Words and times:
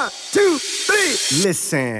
One, 0.00 0.10
two, 0.32 0.56
three. 0.58 1.44
Listen. 1.44 1.98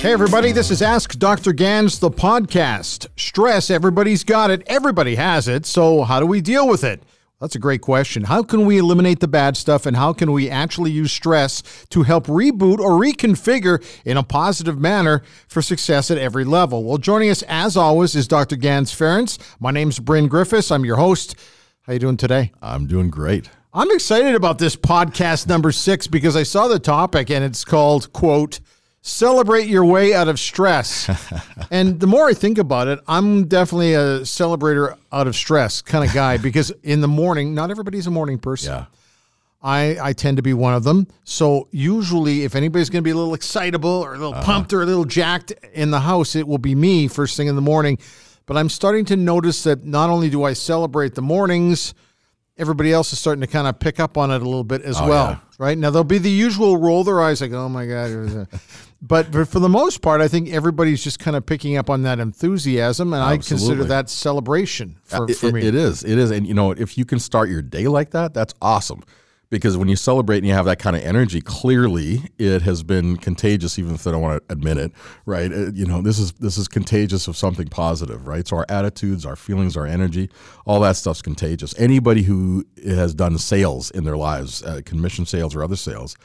Hey, 0.00 0.12
everybody, 0.12 0.50
this 0.50 0.72
is 0.72 0.82
Ask 0.82 1.16
Dr. 1.20 1.52
Gans, 1.52 2.00
the 2.00 2.10
podcast. 2.10 3.06
Stress, 3.16 3.70
everybody's 3.70 4.24
got 4.24 4.50
it, 4.50 4.64
everybody 4.66 5.14
has 5.14 5.46
it. 5.46 5.66
So, 5.66 6.02
how 6.02 6.18
do 6.18 6.26
we 6.26 6.40
deal 6.40 6.66
with 6.66 6.82
it? 6.82 7.00
That's 7.42 7.56
a 7.56 7.58
great 7.58 7.80
question. 7.80 8.22
How 8.22 8.44
can 8.44 8.66
we 8.66 8.78
eliminate 8.78 9.18
the 9.18 9.26
bad 9.26 9.56
stuff 9.56 9.84
and 9.84 9.96
how 9.96 10.12
can 10.12 10.30
we 10.30 10.48
actually 10.48 10.92
use 10.92 11.10
stress 11.10 11.64
to 11.88 12.04
help 12.04 12.28
reboot 12.28 12.78
or 12.78 12.92
reconfigure 12.92 13.84
in 14.04 14.16
a 14.16 14.22
positive 14.22 14.78
manner 14.78 15.24
for 15.48 15.60
success 15.60 16.08
at 16.12 16.18
every 16.18 16.44
level? 16.44 16.84
Well, 16.84 16.98
joining 16.98 17.30
us 17.30 17.42
as 17.48 17.76
always 17.76 18.14
is 18.14 18.28
Dr. 18.28 18.54
Gans 18.54 18.94
Ference. 18.94 19.38
My 19.58 19.72
name's 19.72 19.98
Bryn 19.98 20.28
Griffiths. 20.28 20.70
I'm 20.70 20.84
your 20.84 20.98
host. 20.98 21.34
How 21.82 21.94
you 21.94 21.98
doing 21.98 22.16
today? 22.16 22.52
I'm 22.62 22.86
doing 22.86 23.10
great. 23.10 23.50
I'm 23.74 23.90
excited 23.90 24.36
about 24.36 24.58
this 24.58 24.76
podcast 24.76 25.48
number 25.48 25.72
6 25.72 26.06
because 26.06 26.36
I 26.36 26.44
saw 26.44 26.68
the 26.68 26.78
topic 26.78 27.28
and 27.28 27.42
it's 27.42 27.64
called 27.64 28.12
quote 28.12 28.60
celebrate 29.02 29.66
your 29.66 29.84
way 29.84 30.14
out 30.14 30.28
of 30.28 30.40
stress. 30.40 31.10
and 31.70 32.00
the 32.00 32.06
more 32.06 32.28
I 32.28 32.34
think 32.34 32.56
about 32.56 32.88
it, 32.88 33.00
I'm 33.06 33.46
definitely 33.46 33.94
a 33.94 34.20
celebrator 34.20 34.96
out 35.12 35.26
of 35.26 35.36
stress 35.36 35.82
kind 35.82 36.08
of 36.08 36.14
guy 36.14 36.36
because 36.38 36.72
in 36.82 37.00
the 37.00 37.08
morning, 37.08 37.54
not 37.54 37.70
everybody's 37.70 38.06
a 38.06 38.10
morning 38.10 38.38
person. 38.38 38.72
Yeah. 38.72 38.86
I, 39.64 39.96
I 40.00 40.12
tend 40.12 40.38
to 40.38 40.42
be 40.42 40.54
one 40.54 40.74
of 40.74 40.82
them. 40.82 41.06
So 41.22 41.68
usually, 41.70 42.42
if 42.42 42.56
anybody's 42.56 42.90
going 42.90 43.02
to 43.02 43.04
be 43.04 43.12
a 43.12 43.14
little 43.14 43.34
excitable 43.34 43.90
or 43.90 44.14
a 44.14 44.18
little 44.18 44.34
uh-huh. 44.34 44.42
pumped 44.42 44.72
or 44.72 44.82
a 44.82 44.86
little 44.86 45.04
jacked 45.04 45.52
in 45.72 45.92
the 45.92 46.00
house, 46.00 46.34
it 46.34 46.48
will 46.48 46.58
be 46.58 46.74
me 46.74 47.06
first 47.06 47.36
thing 47.36 47.46
in 47.46 47.54
the 47.54 47.62
morning. 47.62 47.98
But 48.46 48.56
I'm 48.56 48.68
starting 48.68 49.04
to 49.06 49.16
notice 49.16 49.62
that 49.62 49.84
not 49.84 50.10
only 50.10 50.30
do 50.30 50.42
I 50.42 50.54
celebrate 50.54 51.14
the 51.14 51.22
mornings, 51.22 51.94
everybody 52.58 52.92
else 52.92 53.12
is 53.12 53.20
starting 53.20 53.40
to 53.42 53.46
kind 53.46 53.68
of 53.68 53.78
pick 53.78 54.00
up 54.00 54.18
on 54.18 54.32
it 54.32 54.42
a 54.42 54.44
little 54.44 54.64
bit 54.64 54.82
as 54.82 55.00
oh, 55.00 55.08
well. 55.08 55.28
yeah. 55.30 55.38
Right 55.58 55.78
now, 55.78 55.90
there'll 55.90 56.02
be 56.02 56.18
the 56.18 56.30
usual 56.30 56.76
roll 56.76 57.04
their 57.04 57.20
eyes 57.22 57.40
like, 57.40 57.52
"Oh 57.52 57.68
my 57.68 57.86
god," 57.86 58.48
but 59.02 59.26
for 59.48 59.58
the 59.58 59.68
most 59.68 60.00
part, 60.00 60.20
I 60.20 60.28
think 60.28 60.48
everybody's 60.50 61.02
just 61.02 61.18
kind 61.18 61.36
of 61.36 61.44
picking 61.44 61.76
up 61.76 61.90
on 61.90 62.02
that 62.02 62.20
enthusiasm, 62.20 63.12
and 63.12 63.22
I 63.22 63.36
consider 63.38 63.82
that 63.84 64.08
celebration 64.08 64.96
for, 65.04 65.24
uh, 65.24 65.26
It- 65.26 65.36
for 65.36 65.50
me. 65.50 65.62
it 65.66 65.74
is. 65.74 66.04
It 66.04 66.18
is. 66.18 66.30
And 66.30 66.46
you 66.46 66.54
know, 66.54 66.70
if 66.70 66.96
you 66.96 67.04
can 67.04 67.18
start 67.18 67.48
your 67.50 67.62
day 67.62 67.88
like 67.88 68.10
that, 68.12 68.32
that's 68.32 68.54
awesome. 68.62 69.02
Because 69.52 69.76
when 69.76 69.88
you 69.88 69.96
celebrate 69.96 70.38
and 70.38 70.46
you 70.46 70.54
have 70.54 70.64
that 70.64 70.78
kind 70.78 70.96
of 70.96 71.02
energy, 71.02 71.42
clearly 71.42 72.22
it 72.38 72.62
has 72.62 72.82
been 72.82 73.18
contagious, 73.18 73.78
even 73.78 73.94
if 73.94 74.02
they 74.02 74.10
don't 74.10 74.22
want 74.22 74.42
to 74.48 74.50
admit 74.50 74.78
it, 74.78 74.92
right? 75.26 75.52
Uh, 75.52 75.70
You 75.74 75.84
know, 75.84 76.00
this 76.00 76.18
is 76.18 76.32
this 76.32 76.56
is 76.56 76.68
contagious 76.68 77.28
of 77.28 77.36
something 77.36 77.68
positive, 77.68 78.26
right? 78.26 78.48
So 78.48 78.56
our 78.56 78.66
attitudes, 78.70 79.26
our 79.26 79.36
feelings, 79.36 79.76
our 79.76 79.84
energy, 79.84 80.30
all 80.64 80.80
that 80.80 80.96
stuff's 80.96 81.20
contagious. 81.20 81.78
Anybody 81.78 82.22
who 82.22 82.64
has 82.82 83.14
done 83.14 83.36
sales 83.36 83.90
in 83.90 84.04
their 84.04 84.16
lives, 84.16 84.62
uh, 84.62 84.80
commission 84.86 85.26
sales 85.26 85.54
or 85.54 85.62
other 85.62 85.76
sales, 85.76 86.16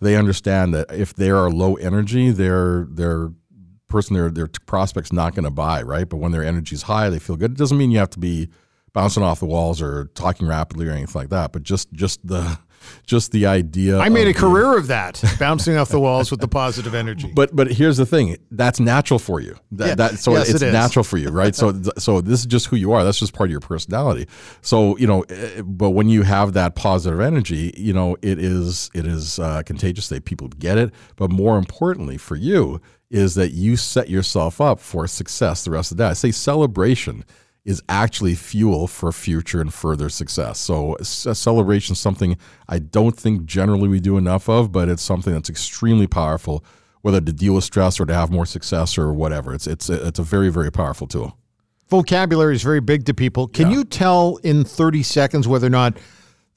they 0.00 0.14
understand 0.14 0.72
that 0.74 0.86
if 0.92 1.12
they 1.12 1.30
are 1.30 1.50
low 1.50 1.74
energy, 1.74 2.30
they're 2.30 2.86
they're 2.88 3.32
person 3.88 4.14
their 4.14 4.30
their 4.30 4.46
prospects 4.66 5.12
not 5.12 5.34
going 5.34 5.44
to 5.44 5.50
buy, 5.50 5.82
right? 5.82 6.08
But 6.08 6.18
when 6.18 6.30
their 6.30 6.44
energy 6.44 6.76
is 6.76 6.82
high, 6.82 7.10
they 7.10 7.18
feel 7.18 7.36
good. 7.36 7.50
It 7.50 7.58
doesn't 7.58 7.78
mean 7.78 7.90
you 7.90 7.98
have 7.98 8.10
to 8.10 8.20
be 8.20 8.48
bouncing 8.92 9.24
off 9.24 9.40
the 9.40 9.46
walls 9.46 9.82
or 9.82 10.04
talking 10.14 10.46
rapidly 10.46 10.86
or 10.86 10.92
anything 10.92 11.20
like 11.20 11.30
that, 11.30 11.50
but 11.50 11.64
just 11.64 11.92
just 11.92 12.24
the 12.24 12.58
just 13.06 13.32
the 13.32 13.46
idea. 13.46 13.98
I 13.98 14.08
made 14.08 14.28
a 14.28 14.32
the- 14.32 14.38
career 14.38 14.76
of 14.76 14.86
that, 14.88 15.22
bouncing 15.38 15.76
off 15.76 15.88
the 15.88 16.00
walls 16.00 16.30
with 16.30 16.40
the 16.40 16.48
positive 16.48 16.94
energy. 16.94 17.30
But 17.34 17.54
but 17.54 17.70
here's 17.72 17.96
the 17.96 18.06
thing, 18.06 18.36
that's 18.50 18.80
natural 18.80 19.18
for 19.18 19.40
you. 19.40 19.56
That, 19.72 19.86
Yeah. 19.88 19.94
that 19.96 20.18
so 20.18 20.32
Yes, 20.32 20.48
it's 20.50 20.62
it 20.62 20.66
is. 20.68 20.72
natural 20.72 21.02
for 21.04 21.18
you, 21.18 21.28
right? 21.30 21.54
so 21.54 21.72
so 21.98 22.20
this 22.20 22.40
is 22.40 22.46
just 22.46 22.66
who 22.66 22.76
you 22.76 22.92
are. 22.92 23.04
That's 23.04 23.18
just 23.18 23.32
part 23.32 23.48
of 23.48 23.52
your 23.52 23.60
personality. 23.60 24.26
So 24.60 24.96
you 24.98 25.06
know, 25.06 25.22
eh, 25.28 25.62
but 25.62 25.90
when 25.90 26.08
you 26.08 26.22
have 26.22 26.52
that 26.54 26.74
positive 26.74 27.20
energy, 27.20 27.74
you 27.76 27.92
know, 27.92 28.16
it 28.22 28.38
is 28.38 28.90
it 28.94 29.06
is 29.06 29.38
uh, 29.38 29.62
contagious. 29.64 30.08
That 30.08 30.24
people 30.24 30.48
get 30.48 30.78
it. 30.78 30.92
But 31.16 31.30
more 31.30 31.58
importantly 31.58 32.16
for 32.18 32.36
you 32.36 32.80
is 33.10 33.34
that 33.36 33.52
you 33.52 33.76
set 33.76 34.10
yourself 34.10 34.60
up 34.60 34.80
for 34.80 35.06
success 35.06 35.64
the 35.64 35.70
rest 35.70 35.92
of 35.92 35.96
the 35.96 36.02
day. 36.04 36.08
I 36.10 36.12
say 36.12 36.32
celebration 36.32 37.24
is 37.66 37.82
actually 37.88 38.34
fuel 38.36 38.86
for 38.86 39.10
future 39.12 39.60
and 39.60 39.74
further 39.74 40.08
success. 40.08 40.58
So 40.58 40.96
celebration 41.02 41.92
is 41.94 41.98
something 41.98 42.38
I 42.68 42.78
don't 42.78 43.14
think 43.16 43.44
generally 43.44 43.88
we 43.88 44.00
do 44.00 44.16
enough 44.16 44.48
of, 44.48 44.70
but 44.72 44.88
it's 44.88 45.02
something 45.02 45.32
that's 45.34 45.50
extremely 45.50 46.06
powerful, 46.06 46.64
whether 47.02 47.20
to 47.20 47.32
deal 47.32 47.54
with 47.54 47.64
stress 47.64 47.98
or 48.00 48.06
to 48.06 48.14
have 48.14 48.30
more 48.30 48.46
success 48.46 48.96
or 48.96 49.12
whatever. 49.12 49.52
It's 49.52 49.66
it's 49.66 49.90
a, 49.90 50.06
it's 50.06 50.18
a 50.20 50.22
very 50.22 50.48
very 50.48 50.70
powerful 50.70 51.06
tool. 51.08 51.36
vocabulary 51.88 52.54
is 52.54 52.62
very 52.62 52.80
big 52.80 53.04
to 53.06 53.14
people. 53.14 53.46
Can 53.48 53.70
Yeah. 53.70 53.78
you 53.78 53.84
tell 53.84 54.36
in 54.42 54.64
30 54.64 55.02
seconds 55.02 55.46
whether 55.48 55.66
or 55.66 55.70
not 55.70 55.98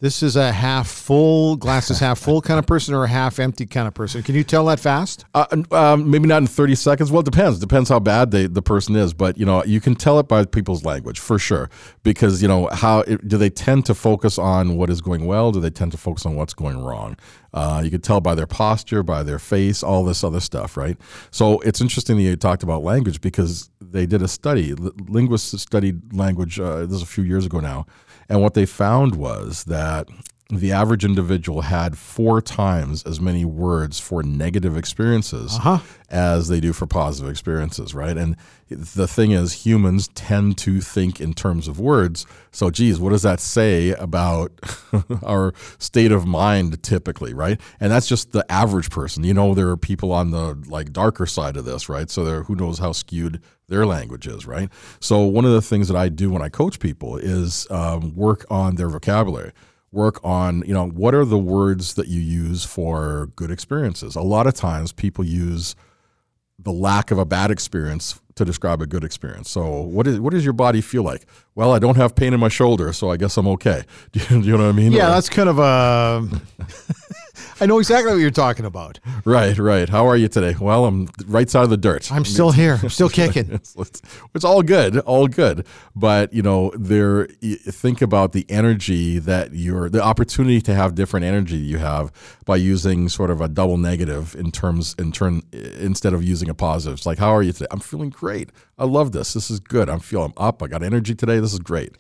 this 0.01 0.23
is 0.23 0.37
a 0.37 0.51
half 0.51 0.87
full, 0.87 1.57
glasses 1.57 1.99
half 1.99 2.19
full 2.23 2.41
kind 2.41 2.57
of 2.57 2.65
person 2.65 2.93
or 2.93 3.03
a 3.03 3.07
half 3.07 3.39
empty 3.39 3.65
kind 3.65 3.87
of 3.87 3.93
person? 3.93 4.23
Can 4.23 4.35
you 4.35 4.43
tell 4.43 4.65
that 4.65 4.79
fast? 4.79 5.25
Uh, 5.33 5.45
um, 5.71 6.09
maybe 6.09 6.27
not 6.27 6.41
in 6.41 6.47
30 6.47 6.75
seconds. 6.75 7.11
Well, 7.11 7.19
it 7.19 7.25
depends. 7.25 7.59
Depends 7.59 7.89
how 7.89 7.99
bad 7.99 8.31
they, 8.31 8.47
the 8.47 8.61
person 8.61 8.95
is. 8.95 9.13
But, 9.13 9.37
you 9.37 9.45
know, 9.45 9.63
you 9.65 9.81
can 9.81 9.95
tell 9.95 10.17
it 10.19 10.27
by 10.27 10.45
people's 10.45 10.85
language 10.85 11.19
for 11.19 11.37
sure. 11.37 11.69
Because, 12.03 12.41
you 12.41 12.47
know, 12.47 12.67
how 12.71 13.01
it, 13.01 13.27
do 13.27 13.37
they 13.37 13.49
tend 13.49 13.85
to 13.87 13.93
focus 13.93 14.37
on 14.37 14.77
what 14.77 14.89
is 14.89 15.01
going 15.01 15.25
well? 15.25 15.51
Do 15.51 15.59
they 15.59 15.69
tend 15.69 15.91
to 15.91 15.97
focus 15.97 16.25
on 16.25 16.35
what's 16.35 16.53
going 16.53 16.81
wrong? 16.81 17.17
Uh, 17.53 17.81
you 17.83 17.89
can 17.89 17.99
tell 17.99 18.21
by 18.21 18.35
their 18.35 18.47
posture, 18.47 19.03
by 19.03 19.23
their 19.23 19.39
face, 19.39 19.83
all 19.83 20.03
this 20.03 20.23
other 20.23 20.39
stuff, 20.39 20.77
right? 20.77 20.97
So 21.31 21.59
it's 21.61 21.81
interesting 21.81 22.17
that 22.17 22.23
you 22.23 22.35
talked 22.35 22.63
about 22.63 22.83
language 22.83 23.21
because 23.21 23.69
they 23.81 24.05
did 24.05 24.21
a 24.21 24.27
study. 24.27 24.73
Linguists 24.75 25.59
studied 25.59 26.13
language, 26.13 26.59
uh, 26.59 26.85
this 26.85 26.97
is 26.97 27.01
a 27.01 27.07
few 27.07 27.23
years 27.23 27.45
ago 27.45 27.59
now. 27.59 27.85
And 28.29 28.41
what 28.41 28.53
they 28.53 28.65
found 28.65 29.15
was 29.15 29.63
that 29.65 30.07
the 30.51 30.71
average 30.71 31.05
individual 31.05 31.61
had 31.61 31.95
four 31.95 32.41
times 32.41 33.03
as 33.03 33.21
many 33.21 33.45
words 33.45 33.99
for 33.99 34.23
negative 34.23 34.75
experiences 34.75 35.55
as 36.09 36.47
they 36.47 36.59
do 36.59 36.73
for 36.73 36.87
positive 36.87 37.29
experiences, 37.29 37.93
right? 37.93 38.17
And 38.17 38.35
the 38.67 39.07
thing 39.07 39.29
is, 39.29 39.53
humans 39.53 40.07
tend 40.15 40.57
to 40.59 40.81
think 40.81 41.21
in 41.21 41.35
terms 41.35 41.67
of 41.67 41.79
words. 41.79 42.25
So, 42.51 42.71
geez, 42.71 42.99
what 42.99 43.11
does 43.11 43.21
that 43.21 43.39
say 43.39 43.91
about 43.91 44.51
our 45.23 45.53
state 45.77 46.11
of 46.11 46.25
mind 46.25 46.81
typically, 46.81 47.35
right? 47.35 47.61
And 47.79 47.91
that's 47.91 48.07
just 48.07 48.31
the 48.31 48.43
average 48.51 48.89
person. 48.89 49.23
You 49.23 49.35
know, 49.35 49.53
there 49.53 49.69
are 49.69 49.77
people 49.77 50.11
on 50.11 50.31
the 50.31 50.55
like 50.67 50.91
darker 50.91 51.27
side 51.27 51.57
of 51.57 51.65
this, 51.65 51.89
right? 51.89 52.09
So, 52.09 52.25
there, 52.25 52.43
who 52.43 52.55
knows 52.55 52.79
how 52.79 52.91
skewed 52.91 53.39
their 53.67 53.85
language 53.85 54.25
is, 54.25 54.47
right? 54.47 54.69
So, 54.99 55.19
one 55.19 55.45
of 55.45 55.51
the 55.51 55.61
things 55.61 55.87
that 55.89 55.97
I 55.97 56.09
do 56.09 56.31
when 56.31 56.41
I 56.41 56.49
coach 56.49 56.79
people 56.79 57.17
is 57.17 57.67
um, 57.69 58.15
work 58.15 58.47
on 58.49 58.77
their 58.77 58.89
vocabulary 58.89 59.51
work 59.91 60.19
on 60.23 60.63
you 60.67 60.73
know 60.73 60.87
what 60.87 61.15
are 61.15 61.25
the 61.25 61.37
words 61.37 61.95
that 61.95 62.07
you 62.07 62.19
use 62.19 62.65
for 62.65 63.27
good 63.35 63.51
experiences? 63.51 64.15
A 64.15 64.21
lot 64.21 64.47
of 64.47 64.53
times 64.53 64.91
people 64.91 65.23
use 65.23 65.75
the 66.61 66.71
lack 66.71 67.09
of 67.09 67.17
a 67.17 67.25
bad 67.25 67.51
experience 67.51 68.19
to 68.35 68.43
describe 68.43 68.81
a 68.81 68.85
good 68.85 69.03
experience. 69.03 69.49
So 69.49 69.81
what 69.81 70.07
is 70.07 70.19
what 70.19 70.33
does 70.33 70.43
your 70.43 70.53
body 70.53 70.81
feel 70.81 71.03
like? 71.03 71.25
Well 71.55 71.73
i 71.73 71.79
don't 71.79 71.97
have 71.97 72.15
pain 72.15 72.33
in 72.33 72.39
my 72.39 72.47
shoulder 72.47 72.93
so 72.93 73.11
i 73.11 73.17
guess 73.17 73.37
i'm 73.37 73.47
okay. 73.47 73.83
Do 74.11 74.19
you, 74.19 74.41
do 74.41 74.47
you 74.47 74.57
know 74.57 74.65
what 74.65 74.69
i 74.69 74.77
mean? 74.77 74.91
Yeah, 74.91 75.09
that's 75.09 75.29
kind 75.29 75.49
of 75.49 75.59
a. 75.59 76.27
I 77.61 77.65
know 77.65 77.79
exactly 77.79 78.11
what 78.11 78.19
you're 78.19 78.31
talking 78.31 78.65
about. 78.65 78.99
right 79.25 79.57
right 79.57 79.89
how 79.89 80.07
are 80.07 80.17
you 80.17 80.27
today 80.27 80.55
well 80.59 80.85
i'm 80.85 81.09
right 81.27 81.49
side 81.49 81.63
of 81.63 81.69
the 81.69 81.77
dirt 81.77 82.09
I'm 82.11 82.25
still 82.25 82.51
here. 82.51 82.79
I'm 82.81 82.89
still 82.89 83.09
kicking. 83.09 83.49
it's, 83.51 83.75
it's, 83.75 84.01
it's 84.33 84.43
all 84.45 84.61
good, 84.61 84.97
all 84.99 85.27
good. 85.27 85.65
But 85.95 86.33
you 86.33 86.41
know, 86.41 86.71
there. 86.75 87.27
Think 87.27 88.01
about 88.01 88.31
the 88.31 88.45
energy 88.49 89.19
that 89.19 89.53
you're, 89.53 89.89
the 89.89 90.01
opportunity 90.03 90.61
to 90.61 90.73
have 90.73 90.95
different 90.95 91.25
energy 91.25 91.57
you 91.57 91.77
have 91.77 92.11
by 92.45 92.55
using 92.57 93.09
sort 93.09 93.29
of 93.29 93.41
a 93.41 93.47
double 93.47 93.77
negative 93.77 94.35
in 94.35 94.51
terms, 94.51 94.95
in 94.97 95.11
turn, 95.11 95.41
instead 95.51 96.13
of 96.13 96.23
using 96.23 96.49
a 96.49 96.53
positive. 96.53 96.97
It's 96.97 97.05
like, 97.05 97.19
how 97.19 97.29
are 97.35 97.43
you 97.43 97.51
today? 97.51 97.67
I'm 97.71 97.79
feeling 97.79 98.09
great. 98.09 98.49
I 98.77 98.85
love 98.85 99.11
this. 99.11 99.33
This 99.33 99.49
is 99.51 99.59
good. 99.59 99.89
I'm 99.89 99.99
feeling 99.99 100.33
up. 100.37 100.63
I 100.63 100.67
got 100.67 100.83
energy 100.83 101.15
today. 101.15 101.39
This 101.39 101.53
is 101.53 101.59
great. 101.59 101.97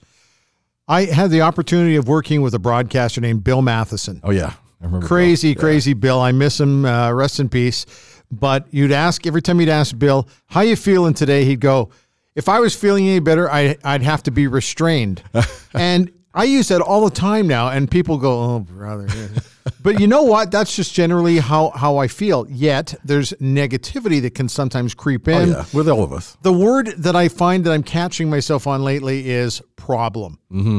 I 0.87 1.05
had 1.05 1.29
the 1.29 1.41
opportunity 1.41 1.95
of 1.95 2.07
working 2.07 2.41
with 2.41 2.53
a 2.53 2.59
broadcaster 2.59 3.21
named 3.21 3.43
Bill 3.43 3.61
Matheson. 3.61 4.21
Oh 4.23 4.31
yeah, 4.31 4.53
I 4.81 4.85
remember. 4.85 5.07
Crazy, 5.07 5.53
Bill. 5.53 5.61
crazy 5.61 5.93
Bill. 5.93 6.19
I 6.21 6.31
miss 6.31 6.59
him. 6.59 6.85
Uh, 6.85 7.11
rest 7.11 7.39
in 7.39 7.49
peace. 7.49 7.85
But 8.31 8.67
you'd 8.71 8.91
ask 8.91 9.25
every 9.25 9.41
time 9.41 9.59
you'd 9.59 9.69
ask 9.69 9.97
Bill, 9.97 10.27
"How 10.47 10.61
you 10.61 10.75
feeling 10.75 11.13
today?" 11.13 11.45
He'd 11.45 11.59
go, 11.59 11.89
"If 12.35 12.47
I 12.47 12.59
was 12.59 12.75
feeling 12.75 13.07
any 13.07 13.19
better, 13.19 13.49
I, 13.51 13.75
I'd 13.83 14.03
have 14.03 14.23
to 14.23 14.31
be 14.31 14.47
restrained." 14.47 15.23
and 15.73 16.11
I 16.33 16.43
use 16.43 16.67
that 16.67 16.79
all 16.81 17.03
the 17.05 17.15
time 17.15 17.47
now, 17.47 17.69
and 17.69 17.89
people 17.89 18.17
go, 18.17 18.31
"Oh, 18.55 18.59
brother." 18.59 19.07
but 19.81 19.99
you 19.99 20.05
know 20.07 20.21
what? 20.23 20.51
That's 20.51 20.75
just 20.75 20.93
generally 20.93 21.39
how 21.39 21.71
how 21.71 21.97
I 21.97 22.07
feel. 22.07 22.45
Yet 22.49 22.93
there's 23.03 23.33
negativity 23.41 24.21
that 24.21 24.35
can 24.35 24.47
sometimes 24.47 24.93
creep 24.93 25.27
Oh 25.27 25.31
in. 25.39 25.49
yeah, 25.49 25.65
with 25.73 25.89
all 25.89 26.03
of 26.03 26.13
us. 26.13 26.37
The 26.43 26.53
word 26.53 26.93
that 26.99 27.15
I 27.15 27.29
find 27.29 27.63
that 27.65 27.71
I'm 27.71 27.83
catching 27.83 28.29
myself 28.29 28.67
on 28.67 28.83
lately 28.83 29.27
is 29.29 29.61
problem. 29.75 30.37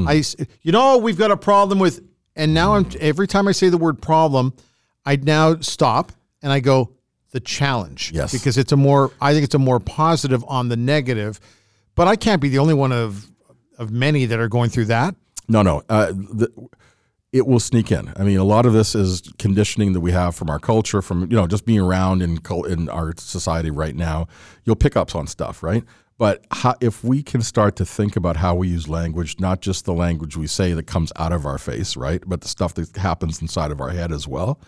I, 0.08 0.18
s- 0.18 0.36
you 0.62 0.70
know, 0.72 0.98
we've 0.98 1.18
got 1.18 1.30
a 1.32 1.36
problem 1.36 1.78
with 1.80 2.00
And 2.36 2.54
now 2.54 2.74
I'm 2.74 2.86
every 3.00 3.26
time 3.26 3.48
I 3.48 3.52
say 3.52 3.68
the 3.68 3.78
word 3.78 4.00
problem, 4.00 4.54
I 5.04 5.16
now 5.16 5.60
stop 5.60 6.12
and 6.42 6.52
I 6.52 6.60
go 6.60 6.92
the 7.32 7.40
challenge. 7.40 8.12
Yes. 8.12 8.32
Because 8.32 8.58
it's 8.58 8.72
a 8.72 8.76
more 8.76 9.12
I 9.20 9.32
think 9.32 9.44
it's 9.44 9.54
a 9.54 9.58
more 9.58 9.80
positive 9.80 10.44
on 10.46 10.68
the 10.68 10.76
negative. 10.76 11.40
But 11.94 12.08
I 12.08 12.16
can't 12.16 12.40
be 12.40 12.48
the 12.48 12.58
only 12.58 12.74
one 12.74 12.92
of 12.92 13.30
of 13.78 13.90
many 13.90 14.26
that 14.26 14.38
are 14.38 14.48
going 14.48 14.70
through 14.70 14.86
that. 14.86 15.14
No, 15.48 15.62
no. 15.62 15.82
Uh, 15.88 16.12
the, 16.12 16.50
it 17.32 17.46
will 17.46 17.60
sneak 17.60 17.92
in. 17.92 18.12
I 18.16 18.24
mean, 18.24 18.38
a 18.38 18.44
lot 18.44 18.66
of 18.66 18.72
this 18.72 18.94
is 18.94 19.22
conditioning 19.38 19.92
that 19.92 20.00
we 20.00 20.10
have 20.12 20.34
from 20.34 20.50
our 20.50 20.58
culture, 20.58 21.00
from 21.00 21.22
you 21.22 21.36
know, 21.36 21.46
just 21.46 21.64
being 21.64 21.80
around 21.80 22.22
in 22.22 22.40
in 22.68 22.88
our 22.88 23.14
society 23.16 23.70
right 23.70 23.94
now. 23.94 24.26
You'll 24.64 24.76
pick 24.76 24.96
up 24.96 25.14
on 25.14 25.26
stuff, 25.26 25.62
right? 25.62 25.84
But 26.20 26.44
how, 26.50 26.74
if 26.82 27.02
we 27.02 27.22
can 27.22 27.40
start 27.40 27.76
to 27.76 27.86
think 27.86 28.14
about 28.14 28.36
how 28.36 28.54
we 28.54 28.68
use 28.68 28.90
language, 28.90 29.40
not 29.40 29.62
just 29.62 29.86
the 29.86 29.94
language 29.94 30.36
we 30.36 30.46
say 30.46 30.74
that 30.74 30.86
comes 30.86 31.14
out 31.16 31.32
of 31.32 31.46
our 31.46 31.56
face, 31.56 31.96
right, 31.96 32.22
but 32.26 32.42
the 32.42 32.48
stuff 32.48 32.74
that 32.74 32.94
happens 32.94 33.40
inside 33.40 33.70
of 33.70 33.80
our 33.80 33.88
head 33.88 34.12
as 34.12 34.28
well, 34.28 34.60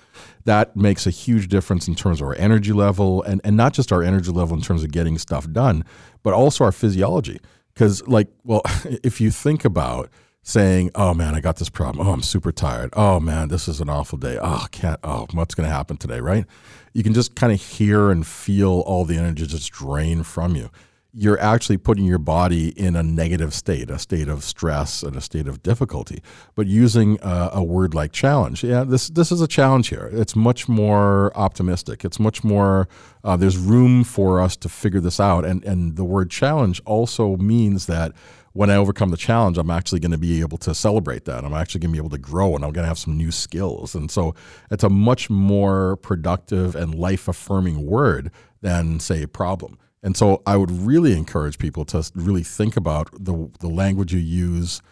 that 0.46 0.75
makes 0.75 1.06
a 1.06 1.10
huge 1.10 1.49
difference 1.49 1.87
in 1.87 1.94
terms 1.94 2.22
of 2.22 2.28
our 2.28 2.34
energy 2.37 2.72
level, 2.72 3.22
and 3.25 3.43
and 3.44 3.54
not 3.54 3.75
just 3.75 3.93
our 3.93 4.02
energy 4.02 4.31
level 4.31 4.56
in 4.56 4.62
terms 4.62 4.82
of 4.82 4.93
getting 4.93 5.19
stuff 5.19 5.46
done, 5.52 5.84
but 6.22 6.32
also 6.32 6.64
our 6.64 6.72
physiology. 6.72 7.38
Because, 7.75 8.02
like, 8.08 8.28
well, 8.44 8.62
if 9.05 9.20
you 9.20 9.31
think 9.31 9.66
about 9.66 10.08
saying, 10.43 10.90
"Oh 10.94 11.12
man, 11.12 11.34
I 11.34 11.40
got 11.40 11.56
this 11.56 11.69
problem. 11.69 12.08
Oh, 12.08 12.12
I'm 12.12 12.22
super 12.22 12.50
tired. 12.50 12.88
Oh 12.94 13.20
man, 13.20 13.48
this 13.48 13.69
is 13.69 13.78
an 13.82 13.90
awful 13.90 14.16
day. 14.16 14.38
Oh, 14.40 14.69
can't. 14.70 15.00
Oh, 15.05 15.26
what's 15.32 15.55
going 15.55 15.69
to 15.69 15.75
happen 15.75 15.98
today?" 15.98 16.20
Right? 16.20 16.46
You 16.94 17.02
can 17.02 17.12
just 17.12 17.34
kind 17.34 17.52
of 17.52 17.60
hear 17.60 18.10
and 18.10 18.26
feel 18.26 18.81
all 18.87 19.05
the 19.05 19.19
energy 19.19 19.46
just 19.46 19.70
drain 19.70 20.22
from 20.22 20.56
you. 20.56 20.70
You're 21.14 21.38
actually 21.41 21.76
putting 21.76 22.06
your 22.06 22.19
body 22.19 22.69
in 22.69 22.97
a 22.97 23.03
negative 23.03 23.53
state, 23.53 23.91
a 23.91 23.99
state 23.99 24.29
of 24.29 24.43
stress 24.43 25.03
and 25.03 25.14
a 25.14 25.20
state 25.20 25.47
of 25.47 25.62
difficulty. 25.62 26.23
But 26.55 26.67
using 26.67 27.19
a, 27.20 27.50
a 27.55 27.62
word 27.62 27.94
like 27.94 28.12
challenge, 28.12 28.64
yeah, 28.64 28.82
this 28.85 29.09
this 29.09 29.31
is 29.31 29.43
a 29.43 29.47
challenge 29.47 29.88
here. 29.88 30.09
It's 30.11 30.35
much 30.35 30.70
more 30.70 31.31
optimistic. 31.37 32.05
It's 32.05 32.19
much 32.19 32.43
more. 32.43 32.88
Uh, 33.23 33.37
there's 33.37 33.59
room 33.59 34.05
for 34.05 34.41
us 34.41 34.56
to 34.56 34.70
figure 34.70 35.00
this 35.00 35.20
out, 35.20 35.44
and 35.44 35.62
and 35.64 35.97
the 35.97 36.05
word 36.05 36.31
challenge 36.31 36.81
also 36.87 37.37
means 37.37 37.85
that 37.87 38.12
when 38.55 38.70
I 38.70 38.76
overcome 38.76 39.11
the 39.11 39.17
challenge, 39.17 39.58
I'm 39.58 39.70
actually 39.70 40.00
going 40.00 40.12
to 40.12 40.19
be 40.19 40.41
able 40.41 40.58
to 40.58 40.75
celebrate 40.75 41.25
that. 41.25 41.44
I'm 41.44 41.55
actually 41.55 41.81
going 41.81 41.91
to 41.91 41.93
be 41.93 41.99
able 41.99 42.11
to 42.11 42.19
grow 42.19 42.55
and 42.55 42.65
I'm 42.65 42.73
going 42.73 42.85
to 42.85 42.88
have 42.88 42.99
some 42.99 43.17
new 43.17 43.31
skills. 43.31 43.94
And 43.94 44.11
so 44.11 44.35
it's 44.70 44.85
a 44.85 44.91
much 44.91 45.31
more 45.31 45.97
productive 45.97 46.76
and 46.76 46.94
life 46.94 47.29
affirming 47.29 47.87
word 47.87 48.31
than, 48.61 49.00
say, 49.00 49.26
problem. 49.26 49.79
And 50.02 50.16
so 50.16 50.43
I 50.46 50.56
would 50.56 50.70
really 50.70 51.16
encourage 51.16 51.58
people 51.58 51.84
to 51.87 52.10
really 52.14 52.43
think 52.43 52.76
about 52.76 53.10
the, 53.12 53.50
the 53.60 53.69
language 53.69 54.12
you 54.12 54.19
use 54.19 54.82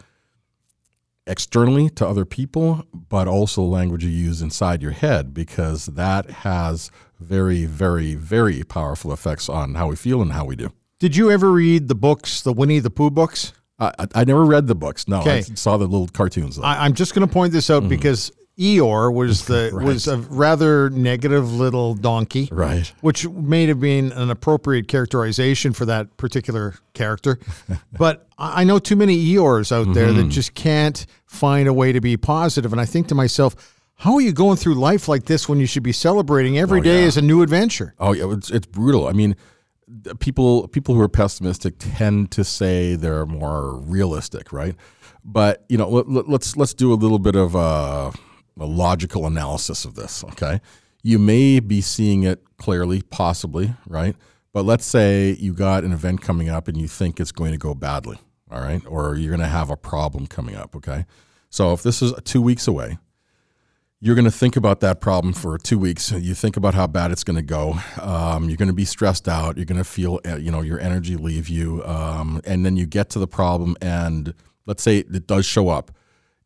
externally 1.27 1.89
to 1.89 2.07
other 2.07 2.25
people, 2.25 2.85
but 2.93 3.27
also 3.27 3.61
language 3.61 4.03
you 4.03 4.09
use 4.09 4.41
inside 4.41 4.81
your 4.81 4.91
head, 4.91 5.33
because 5.33 5.87
that 5.87 6.29
has 6.29 6.91
very, 7.19 7.65
very, 7.65 8.15
very 8.15 8.63
powerful 8.63 9.11
effects 9.13 9.49
on 9.49 9.75
how 9.75 9.87
we 9.87 9.95
feel 9.95 10.21
and 10.21 10.31
how 10.31 10.45
we 10.45 10.55
do. 10.55 10.71
Did 10.99 11.15
you 11.15 11.29
ever 11.29 11.51
read 11.51 11.87
the 11.87 11.95
books, 11.95 12.41
the 12.41 12.53
Winnie 12.53 12.79
the 12.79 12.89
Pooh 12.89 13.11
books? 13.11 13.53
I, 13.79 13.93
I, 14.13 14.23
never 14.23 14.45
read 14.45 14.67
the 14.67 14.75
books. 14.75 15.07
No, 15.07 15.21
Okay. 15.21 15.39
I 15.39 15.41
saw 15.41 15.77
the 15.77 15.87
little 15.87 16.07
cartoons. 16.07 16.57
Though. 16.57 16.63
I, 16.63 16.85
I'm 16.85 16.93
just 16.93 17.15
going 17.15 17.27
to 17.27 17.33
point 17.33 17.51
this 17.51 17.71
out 17.71 17.81
mm-hmm. 17.81 17.89
because 17.89 18.31
Eeyore 18.61 19.13
was 19.13 19.45
the 19.45 19.53
Mm-hmm. 19.71 19.77
Right. 19.81 19.85
was 19.85 20.07
a 20.07 20.17
rather 20.17 20.89
negative 20.91 21.51
little 21.53 21.95
donkey, 21.95 22.47
right. 22.51 22.91
which 23.01 23.27
may 23.27 23.65
have 23.67 23.79
been 23.79 24.11
an 24.11 24.29
appropriate 24.29 24.87
characterization 24.87 25.73
for 25.73 25.85
that 25.85 26.15
particular 26.17 26.75
character. 26.93 27.39
but 27.97 28.27
I 28.37 28.63
know 28.63 28.79
too 28.79 28.95
many 28.95 29.17
Eeyores 29.25 29.71
out 29.71 29.93
there 29.93 30.07
Mm-hmm. 30.09 30.27
that 30.27 30.29
just 30.29 30.53
can't 30.53 31.05
find 31.25 31.67
a 31.67 31.73
way 31.73 31.91
to 31.91 32.01
be 32.01 32.17
positive. 32.17 32.71
And 32.71 32.79
I 32.81 32.85
think 32.85 33.07
to 33.07 33.15
myself, 33.15 33.55
how 33.95 34.15
are 34.15 34.21
you 34.21 34.31
going 34.33 34.57
through 34.57 34.75
life 34.75 35.07
like 35.07 35.25
this 35.25 35.47
when 35.49 35.59
you 35.59 35.65
should 35.67 35.83
be 35.83 35.91
celebrating 35.91 36.57
every 36.57 36.79
Oh, 36.79 36.83
day 36.83 37.01
yeah. 37.01 37.07
as 37.07 37.17
a 37.17 37.21
new 37.21 37.41
adventure? 37.43 37.93
Oh 37.99 38.13
yeah, 38.13 38.31
it's 38.33 38.49
it's 38.49 38.65
brutal. 38.67 39.07
I 39.07 39.11
mean, 39.13 39.35
people 40.19 40.67
people 40.69 40.95
who 40.95 41.01
are 41.01 41.09
pessimistic 41.09 41.75
tend 41.77 42.31
to 42.31 42.43
say 42.43 42.95
they're 42.95 43.25
more 43.25 43.75
realistic, 43.77 44.51
right? 44.51 44.75
But 45.23 45.63
you 45.69 45.77
know, 45.77 45.87
let, 45.89 46.09
let- 46.09 46.27
let's 46.29 46.57
let's 46.57 46.73
do 46.73 46.91
a 46.91 46.95
little 46.95 47.19
bit 47.19 47.35
of 47.35 47.53
a, 47.55 48.11
a 48.59 48.65
logical 48.65 49.25
analysis 49.25 49.85
of 49.85 49.95
this. 49.95 50.23
Okay, 50.23 50.61
you 51.03 51.19
may 51.19 51.59
be 51.59 51.81
seeing 51.81 52.23
it 52.23 52.43
clearly, 52.57 53.01
possibly, 53.01 53.73
right? 53.87 54.15
But 54.53 54.65
let's 54.65 54.85
say 54.85 55.31
you 55.39 55.53
got 55.53 55.83
an 55.83 55.93
event 55.93 56.21
coming 56.21 56.49
up 56.49 56.67
and 56.67 56.77
you 56.77 56.87
think 56.87 57.19
it's 57.19 57.31
going 57.31 57.51
to 57.51 57.57
go 57.57 57.73
badly, 57.73 58.19
all 58.51 58.61
right, 58.61 58.81
or 58.85 59.15
you're 59.15 59.29
going 59.29 59.39
to 59.39 59.47
have 59.47 59.69
a 59.69 59.77
problem 59.77 60.27
coming 60.27 60.55
up. 60.55 60.75
Okay, 60.75 61.05
so 61.49 61.73
if 61.73 61.83
this 61.83 62.01
is 62.01 62.13
two 62.23 62.41
weeks 62.41 62.67
away, 62.67 62.97
you're 64.03 64.15
going 64.15 64.25
to 64.25 64.31
think 64.31 64.55
about 64.55 64.79
that 64.79 64.99
problem 64.99 65.31
for 65.31 65.59
two 65.59 65.77
weeks. 65.77 66.11
You 66.11 66.33
think 66.33 66.57
about 66.57 66.73
how 66.73 66.87
bad 66.87 67.11
it's 67.11 67.23
going 67.23 67.35
to 67.35 67.43
go. 67.43 67.75
Um, 68.01 68.49
you're 68.49 68.57
going 68.57 68.67
to 68.67 68.73
be 68.73 68.83
stressed 68.83 69.27
out. 69.27 69.57
You're 69.57 69.65
going 69.65 69.77
to 69.77 69.83
feel, 69.83 70.19
uh, 70.25 70.37
you 70.37 70.49
know, 70.49 70.61
your 70.61 70.79
energy 70.79 71.15
leave 71.15 71.47
you. 71.47 71.83
Um, 71.85 72.41
and 72.43 72.65
then 72.65 72.75
you 72.77 72.87
get 72.87 73.11
to 73.11 73.19
the 73.19 73.27
problem, 73.27 73.77
and 73.79 74.33
let's 74.65 74.81
say 74.81 74.97
it 74.97 75.27
does 75.27 75.45
show 75.45 75.69
up. 75.69 75.91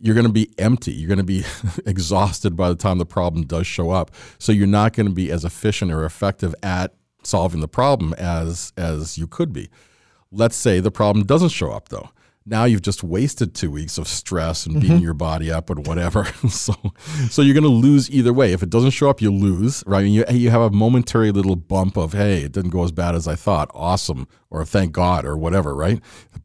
You're 0.06 0.14
going 0.14 0.28
to 0.28 0.32
be 0.32 0.52
empty. 0.60 0.94
You're 0.94 1.08
going 1.08 1.18
to 1.18 1.24
be 1.24 1.44
exhausted 1.88 2.56
by 2.56 2.70
the 2.70 2.76
time 2.76 3.00
the 3.00 3.08
problem 3.08 3.48
does 3.48 3.66
show 3.66 3.90
up. 3.90 4.12
So 4.38 4.52
you're 4.52 4.68
not 4.68 4.94
going 4.94 5.08
to 5.08 5.12
be 5.12 5.32
as 5.32 5.44
efficient 5.44 5.92
or 5.92 6.06
effective 6.06 6.54
at 6.62 6.94
solving 7.24 7.60
the 7.60 7.68
problem 7.68 8.14
as 8.14 8.72
as 8.78 9.18
you 9.18 9.26
could 9.26 9.52
be. 9.52 9.68
Let's 10.32 10.56
say 10.56 10.80
the 10.80 10.92
problem 10.92 11.26
doesn't 11.26 11.50
show 11.50 11.72
up 11.72 11.90
though. 11.90 12.10
Now 12.48 12.66
you've 12.66 12.84
just 12.84 13.04
wasted 13.04 13.56
two 13.56 13.72
weeks 13.72 13.98
of 13.98 14.08
stress 14.08 14.68
and 14.68 14.80
beating 14.80 15.00
your 15.00 15.16
body 15.16 15.52
up 15.52 15.72
and 15.72 15.88
whatever. 15.88 16.26
so, 16.50 16.76
so 17.28 17.42
you're 17.42 17.56
going 17.56 17.64
to 17.64 17.70
lose 17.70 18.10
either 18.12 18.32
way. 18.34 18.54
If 18.54 18.62
it 18.62 18.70
doesn't 18.70 18.92
show 18.92 19.10
up, 19.10 19.20
you 19.20 19.32
lose, 19.32 19.84
right? 19.88 20.06
And 20.06 20.14
you 20.14 20.26
you 20.30 20.52
have 20.52 20.62
a 20.62 20.70
momentary 20.70 21.32
little 21.32 21.56
bump 21.56 21.98
of 21.98 22.14
hey, 22.14 22.44
it 22.44 22.52
didn't 22.52 22.70
go 22.70 22.84
as 22.84 22.92
bad 22.92 23.16
as 23.16 23.28
I 23.28 23.34
thought. 23.34 23.72
Awesome, 23.74 24.28
or 24.52 24.64
thank 24.64 24.92
God, 24.92 25.26
or 25.26 25.36
whatever, 25.36 25.74
right? 25.74 26.00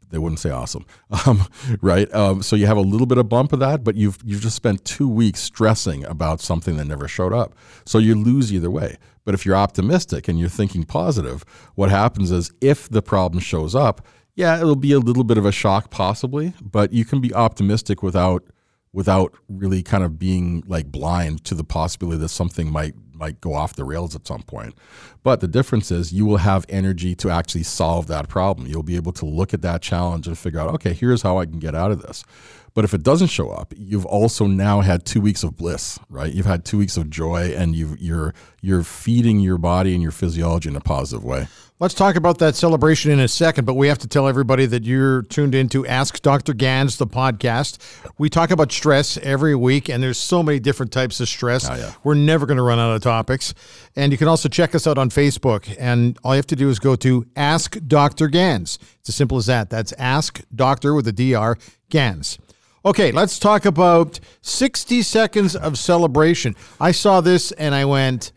They 0.08 0.16
wouldn't 0.16 0.40
say 0.40 0.50
awesome, 0.50 0.86
um, 1.26 1.46
right? 1.82 2.12
Um, 2.14 2.42
so 2.42 2.56
you 2.56 2.66
have 2.66 2.78
a 2.78 2.82
little 2.82 3.06
bit 3.06 3.18
of 3.18 3.28
bump 3.28 3.52
of 3.52 3.60
that, 3.60 3.84
but 3.84 3.94
you've 3.94 4.16
you've 4.24 4.40
just 4.40 4.56
spent 4.56 4.86
two 4.86 5.08
weeks 5.08 5.40
stressing 5.40 6.06
about 6.06 6.40
something 6.40 6.78
that 6.78 6.86
never 6.86 7.08
showed 7.08 7.34
up. 7.34 7.54
So 7.84 7.98
you 7.98 8.14
lose 8.14 8.52
either 8.54 8.70
way. 8.70 8.96
But 9.24 9.34
if 9.34 9.44
you're 9.44 9.54
optimistic 9.54 10.28
and 10.28 10.40
you're 10.40 10.48
thinking 10.48 10.84
positive, 10.84 11.44
what 11.74 11.90
happens 11.90 12.30
is 12.30 12.52
if 12.60 12.88
the 12.88 13.02
problem 13.02 13.40
shows 13.40 13.74
up, 13.74 14.00
yeah, 14.40 14.58
it'll 14.58 14.74
be 14.74 14.92
a 14.92 14.98
little 14.98 15.22
bit 15.22 15.36
of 15.36 15.44
a 15.44 15.52
shock 15.52 15.90
possibly, 15.90 16.54
but 16.62 16.94
you 16.94 17.04
can 17.04 17.20
be 17.20 17.32
optimistic 17.34 18.02
without 18.02 18.42
without 18.90 19.34
really 19.48 19.82
kind 19.82 20.02
of 20.02 20.18
being 20.18 20.64
like 20.66 20.90
blind 20.90 21.44
to 21.44 21.54
the 21.54 21.62
possibility 21.62 22.18
that 22.18 22.30
something 22.30 22.72
might 22.72 22.94
might 23.12 23.38
go 23.42 23.52
off 23.52 23.76
the 23.76 23.84
rails 23.84 24.16
at 24.16 24.26
some 24.26 24.42
point. 24.42 24.74
But 25.22 25.40
the 25.40 25.48
difference 25.48 25.90
is 25.90 26.12
you 26.12 26.24
will 26.24 26.38
have 26.38 26.64
energy 26.68 27.14
to 27.16 27.30
actually 27.30 27.64
solve 27.64 28.06
that 28.06 28.28
problem. 28.28 28.66
You'll 28.66 28.82
be 28.82 28.96
able 28.96 29.12
to 29.12 29.26
look 29.26 29.52
at 29.52 29.62
that 29.62 29.82
challenge 29.82 30.26
and 30.26 30.38
figure 30.38 30.60
out, 30.60 30.74
okay, 30.74 30.94
here's 30.94 31.22
how 31.22 31.38
I 31.38 31.46
can 31.46 31.58
get 31.58 31.74
out 31.74 31.90
of 31.90 32.02
this. 32.02 32.24
But 32.72 32.84
if 32.84 32.94
it 32.94 33.02
doesn't 33.02 33.28
show 33.28 33.50
up, 33.50 33.74
you've 33.76 34.06
also 34.06 34.46
now 34.46 34.80
had 34.80 35.04
two 35.04 35.20
weeks 35.20 35.42
of 35.42 35.56
bliss, 35.56 35.98
right? 36.08 36.32
You've 36.32 36.46
had 36.46 36.64
two 36.64 36.78
weeks 36.78 36.96
of 36.96 37.10
joy, 37.10 37.52
and 37.56 37.74
you've, 37.74 38.00
you're 38.00 38.32
you're 38.62 38.82
feeding 38.82 39.40
your 39.40 39.58
body 39.58 39.92
and 39.94 40.02
your 40.02 40.12
physiology 40.12 40.68
in 40.68 40.76
a 40.76 40.80
positive 40.80 41.24
way. 41.24 41.48
Let's 41.80 41.94
talk 41.94 42.14
about 42.14 42.38
that 42.40 42.56
celebration 42.56 43.10
in 43.10 43.20
a 43.20 43.26
second, 43.26 43.64
but 43.64 43.72
we 43.72 43.88
have 43.88 43.96
to 44.00 44.06
tell 44.06 44.28
everybody 44.28 44.66
that 44.66 44.84
you're 44.84 45.22
tuned 45.22 45.54
in 45.54 45.70
to 45.70 45.86
Ask 45.86 46.20
Dr. 46.20 46.52
Gans, 46.52 46.98
the 46.98 47.06
podcast. 47.06 47.78
We 48.18 48.28
talk 48.28 48.50
about 48.50 48.70
stress 48.70 49.16
every 49.16 49.54
week, 49.54 49.88
and 49.88 50.02
there's 50.02 50.18
so 50.18 50.42
many 50.42 50.60
different 50.60 50.92
types 50.92 51.20
of 51.20 51.28
stress. 51.28 51.70
Oh, 51.70 51.74
yeah. 51.74 51.94
We're 52.04 52.16
never 52.16 52.44
going 52.44 52.58
to 52.58 52.62
run 52.62 52.78
out 52.78 52.94
of 52.94 53.02
topics. 53.02 53.54
And 53.96 54.12
you 54.12 54.18
can 54.18 54.28
also 54.28 54.50
check 54.50 54.74
us 54.74 54.86
out 54.86 54.98
on 54.98 55.08
Facebook, 55.10 55.74
and 55.78 56.18
all 56.24 56.34
you 56.34 56.38
have 56.38 56.46
to 56.46 56.56
do 56.56 56.68
is 56.70 56.78
go 56.78 56.96
to 56.96 57.26
Ask 57.36 57.76
Dr. 57.86 58.28
Gans. 58.28 58.78
It's 59.00 59.10
as 59.10 59.14
simple 59.14 59.38
as 59.38 59.46
that. 59.46 59.70
That's 59.70 59.92
Ask 59.98 60.40
Doctor 60.54 60.94
with 60.94 61.06
a 61.08 61.12
DR, 61.12 61.56
Gans. 61.88 62.38
Okay, 62.84 63.12
let's 63.12 63.38
talk 63.38 63.66
about 63.66 64.18
60 64.40 65.02
seconds 65.02 65.54
of 65.54 65.78
celebration. 65.78 66.56
I 66.80 66.92
saw 66.92 67.20
this 67.20 67.52
and 67.52 67.74
I 67.74 67.84
went, 67.84 68.32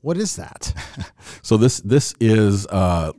what 0.00 0.16
is 0.16 0.36
that? 0.36 0.74
So 1.42 1.56
this 1.56 1.80
this 1.80 2.14
is 2.20 2.66
uh, 2.66 3.12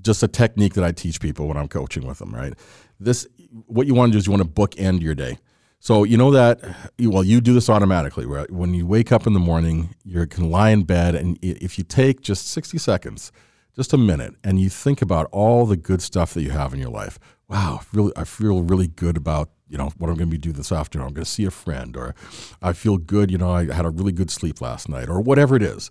just 0.00 0.22
a 0.22 0.28
technique 0.28 0.74
that 0.74 0.84
I 0.84 0.92
teach 0.92 1.20
people 1.20 1.48
when 1.48 1.56
I'm 1.56 1.68
coaching 1.68 2.06
with 2.06 2.18
them. 2.18 2.34
Right. 2.34 2.54
This 3.00 3.26
what 3.66 3.86
you 3.86 3.94
want 3.94 4.10
to 4.10 4.12
do 4.14 4.18
is 4.18 4.26
you 4.26 4.32
want 4.32 4.42
to 4.42 4.48
bookend 4.48 5.00
your 5.00 5.14
day. 5.14 5.38
So 5.82 6.04
you 6.04 6.16
know 6.16 6.30
that 6.30 6.60
well 7.00 7.24
you 7.24 7.40
do 7.40 7.54
this 7.54 7.68
automatically. 7.68 8.24
Right. 8.24 8.48
When 8.48 8.72
you 8.72 8.86
wake 8.86 9.10
up 9.10 9.26
in 9.26 9.32
the 9.32 9.40
morning, 9.40 9.96
you 10.04 10.24
can 10.28 10.48
lie 10.48 10.70
in 10.70 10.84
bed, 10.84 11.16
and 11.16 11.36
if 11.42 11.76
you 11.76 11.82
take 11.82 12.20
just 12.20 12.46
60 12.50 12.78
seconds, 12.78 13.32
just 13.74 13.92
a 13.92 13.98
minute, 13.98 14.36
and 14.44 14.60
you 14.60 14.68
think 14.70 15.02
about 15.02 15.26
all 15.32 15.66
the 15.66 15.76
good 15.76 16.00
stuff 16.00 16.34
that 16.34 16.42
you 16.42 16.50
have 16.50 16.72
in 16.72 16.78
your 16.78 16.88
life. 16.88 17.18
Wow, 17.48 17.80
really, 17.92 18.12
I 18.14 18.22
feel 18.22 18.62
really 18.62 18.86
good 18.86 19.16
about 19.16 19.50
you 19.68 19.76
know 19.76 19.90
what 19.98 20.08
I'm 20.08 20.14
going 20.14 20.28
to 20.28 20.36
be 20.36 20.38
doing 20.38 20.54
this 20.54 20.70
afternoon. 20.70 21.08
I'm 21.08 21.14
going 21.14 21.24
to 21.24 21.30
see 21.30 21.46
a 21.46 21.50
friend, 21.50 21.96
or 21.96 22.14
I 22.62 22.74
feel 22.74 22.96
good. 22.96 23.32
You 23.32 23.38
know, 23.38 23.50
I 23.50 23.72
had 23.72 23.84
a 23.84 23.90
really 23.90 24.12
good 24.12 24.30
sleep 24.30 24.60
last 24.60 24.88
night, 24.88 25.08
or 25.08 25.20
whatever 25.20 25.56
it 25.56 25.64
is. 25.64 25.90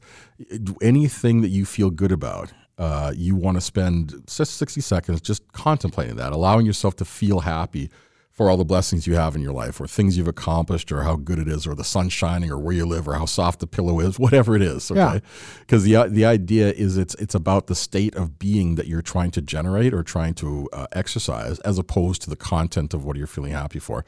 Anything 0.82 1.42
that 1.42 1.50
you 1.50 1.66
feel 1.66 1.90
good 1.90 2.14
about, 2.14 2.54
uh, 2.78 3.12
you 3.14 3.36
want 3.36 3.58
to 3.58 3.62
spend 3.62 4.24
just 4.26 4.56
60 4.56 4.80
seconds 4.80 5.20
just 5.20 5.52
contemplating 5.52 6.16
that, 6.16 6.32
allowing 6.32 6.66
yourself 6.66 6.96
to 6.96 7.04
feel 7.04 7.42
happy 7.42 7.90
for 8.42 8.50
all 8.50 8.58
the 8.58 8.66
blessings 8.66 9.06
you 9.06 9.14
have 9.14 9.36
in 9.36 9.42
your 9.44 9.54
life 9.54 9.80
or 9.80 9.86
things 9.86 10.18
you've 10.18 10.28
accomplished 10.28 10.92
or 10.92 11.04
how 11.04 11.16
good 11.16 11.38
it 11.38 11.48
is 11.48 11.68
or 11.68 11.76
the 11.76 11.84
sun 11.84 12.10
shining 12.10 12.50
or 12.50 12.58
where 12.58 12.74
you 12.74 12.88
live 12.88 13.08
or 13.08 13.14
how 13.14 13.26
soft 13.26 13.60
the 13.60 13.68
pillow 13.68 14.00
is 14.00 14.18
whatever 14.26 14.56
it 14.56 14.64
is. 14.64 14.90
Okay, 14.90 15.22
because 15.60 15.84
the 15.84 16.08
the 16.10 16.26
idea 16.26 16.72
is 16.72 16.98
it's 16.98 17.14
it's 17.16 17.36
about 17.36 17.68
the 17.68 17.76
state 17.76 18.16
of 18.16 18.40
being 18.40 18.74
that 18.76 18.88
you're 18.88 19.04
trying 19.04 19.30
to 19.30 19.44
generate 19.44 19.94
or 19.94 20.02
trying 20.02 20.34
to 20.34 20.68
uh, 20.74 20.88
exercise 20.94 21.60
as 21.60 21.78
opposed 21.78 22.24
to 22.24 22.32
the 22.32 22.36
content 22.36 22.96
of 22.96 23.06
what 23.06 23.16
you're 23.16 23.28
feeling 23.28 23.52
happy 23.52 23.78
for. 23.78 24.04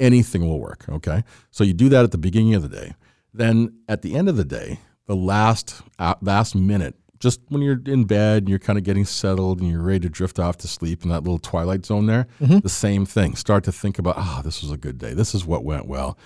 Anything 0.00 0.44
will 0.44 0.58
work 0.58 0.84
okay? 0.88 1.22
So 1.52 1.62
you 1.62 1.72
do 1.72 1.88
that 1.90 2.02
at 2.02 2.10
the 2.10 2.18
beginning 2.18 2.54
of 2.54 2.62
the 2.62 2.68
day. 2.68 2.94
Then 3.32 3.82
at 3.88 4.02
the 4.02 4.16
end 4.16 4.28
of 4.28 4.36
the 4.36 4.44
day 4.44 4.80
the 5.06 5.14
last 5.14 5.80
uh, 6.00 6.16
last 6.20 6.56
minute 6.56 6.96
just 7.18 7.40
when 7.48 7.62
you're 7.62 7.80
in 7.86 8.04
bed 8.04 8.42
and 8.44 8.48
you're 8.48 8.58
kind 8.58 8.78
of 8.78 8.84
getting 8.84 9.04
settled 9.04 9.60
and 9.60 9.70
you're 9.70 9.82
ready 9.82 10.00
to 10.00 10.08
drift 10.08 10.38
off 10.38 10.56
to 10.58 10.68
sleep 10.68 11.02
in 11.02 11.10
that 11.10 11.22
little 11.22 11.38
twilight 11.38 11.86
zone 11.86 12.06
there, 12.06 12.26
the 12.60 12.68
same 12.68 13.06
thing. 13.06 13.36
Start 13.36 13.64
to 13.64 13.72
think 13.72 13.98
about, 13.98 14.16
ah, 14.16 14.42
this 14.44 14.62
was 14.62 14.70
a 14.70 14.76
good 14.76 14.98
day. 14.98 15.14
This 15.14 15.34
is 15.34 15.44
what 15.44 15.64
went 15.64 15.86
well. 15.86 16.18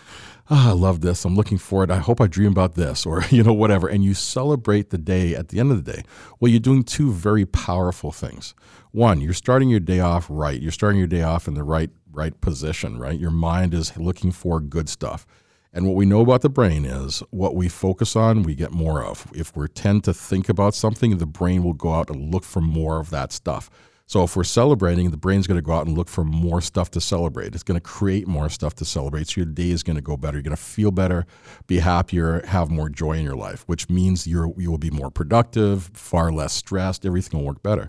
Ah, 0.48 0.70
I 0.70 0.72
love 0.72 1.00
this. 1.00 1.24
I'm 1.24 1.36
looking 1.36 1.58
forward. 1.58 1.90
I 1.90 1.98
hope 1.98 2.20
I 2.20 2.26
dream 2.26 2.50
about 2.50 2.74
this 2.74 3.06
or, 3.06 3.22
you 3.30 3.42
know, 3.42 3.52
whatever. 3.52 3.88
And 3.88 4.04
you 4.04 4.14
celebrate 4.14 4.90
the 4.90 4.98
day 4.98 5.34
at 5.34 5.48
the 5.48 5.60
end 5.60 5.70
of 5.70 5.84
the 5.84 5.92
day. 5.92 6.02
Well, 6.40 6.50
you're 6.50 6.60
doing 6.60 6.82
two 6.82 7.12
very 7.12 7.46
powerful 7.46 8.10
things. 8.10 8.54
One, 8.92 9.20
you're 9.20 9.32
starting 9.32 9.68
your 9.68 9.80
day 9.80 10.00
off 10.00 10.26
right. 10.28 10.60
You're 10.60 10.72
starting 10.72 10.98
your 10.98 11.06
day 11.06 11.22
off 11.22 11.46
in 11.46 11.54
the 11.54 11.62
right 11.62 11.90
right 12.12 12.40
position, 12.40 12.98
right? 12.98 13.18
Your 13.18 13.30
mind 13.30 13.72
is 13.72 13.96
looking 13.96 14.32
for 14.32 14.60
good 14.60 14.88
stuff. 14.88 15.26
And 15.72 15.86
what 15.86 15.94
we 15.94 16.04
know 16.04 16.20
about 16.20 16.42
the 16.42 16.48
brain 16.48 16.84
is 16.84 17.22
what 17.30 17.54
we 17.54 17.68
focus 17.68 18.16
on, 18.16 18.42
we 18.42 18.54
get 18.54 18.72
more 18.72 19.04
of. 19.04 19.26
If 19.32 19.56
we 19.56 19.68
tend 19.68 20.02
to 20.04 20.14
think 20.14 20.48
about 20.48 20.74
something, 20.74 21.18
the 21.18 21.26
brain 21.26 21.62
will 21.62 21.74
go 21.74 21.92
out 21.92 22.10
and 22.10 22.32
look 22.32 22.42
for 22.42 22.60
more 22.60 22.98
of 22.98 23.10
that 23.10 23.32
stuff. 23.32 23.70
So 24.06 24.24
if 24.24 24.34
we're 24.34 24.42
celebrating, 24.42 25.12
the 25.12 25.16
brain's 25.16 25.46
going 25.46 25.58
to 25.58 25.62
go 25.62 25.70
out 25.70 25.86
and 25.86 25.96
look 25.96 26.08
for 26.08 26.24
more 26.24 26.60
stuff 26.60 26.90
to 26.90 27.00
celebrate. 27.00 27.54
It's 27.54 27.62
going 27.62 27.78
to 27.78 27.80
create 27.80 28.26
more 28.26 28.48
stuff 28.48 28.74
to 28.76 28.84
celebrate. 28.84 29.28
So 29.28 29.42
your 29.42 29.46
day 29.46 29.70
is 29.70 29.84
going 29.84 29.94
to 29.94 30.02
go 30.02 30.16
better. 30.16 30.38
You're 30.38 30.42
going 30.42 30.56
to 30.56 30.60
feel 30.60 30.90
better, 30.90 31.26
be 31.68 31.78
happier, 31.78 32.44
have 32.46 32.72
more 32.72 32.88
joy 32.88 33.12
in 33.12 33.22
your 33.22 33.36
life, 33.36 33.62
which 33.68 33.88
means 33.88 34.26
you're, 34.26 34.52
you 34.58 34.68
will 34.68 34.78
be 34.78 34.90
more 34.90 35.12
productive, 35.12 35.92
far 35.94 36.32
less 36.32 36.52
stressed. 36.52 37.06
Everything 37.06 37.38
will 37.38 37.46
work 37.46 37.62
better. 37.62 37.88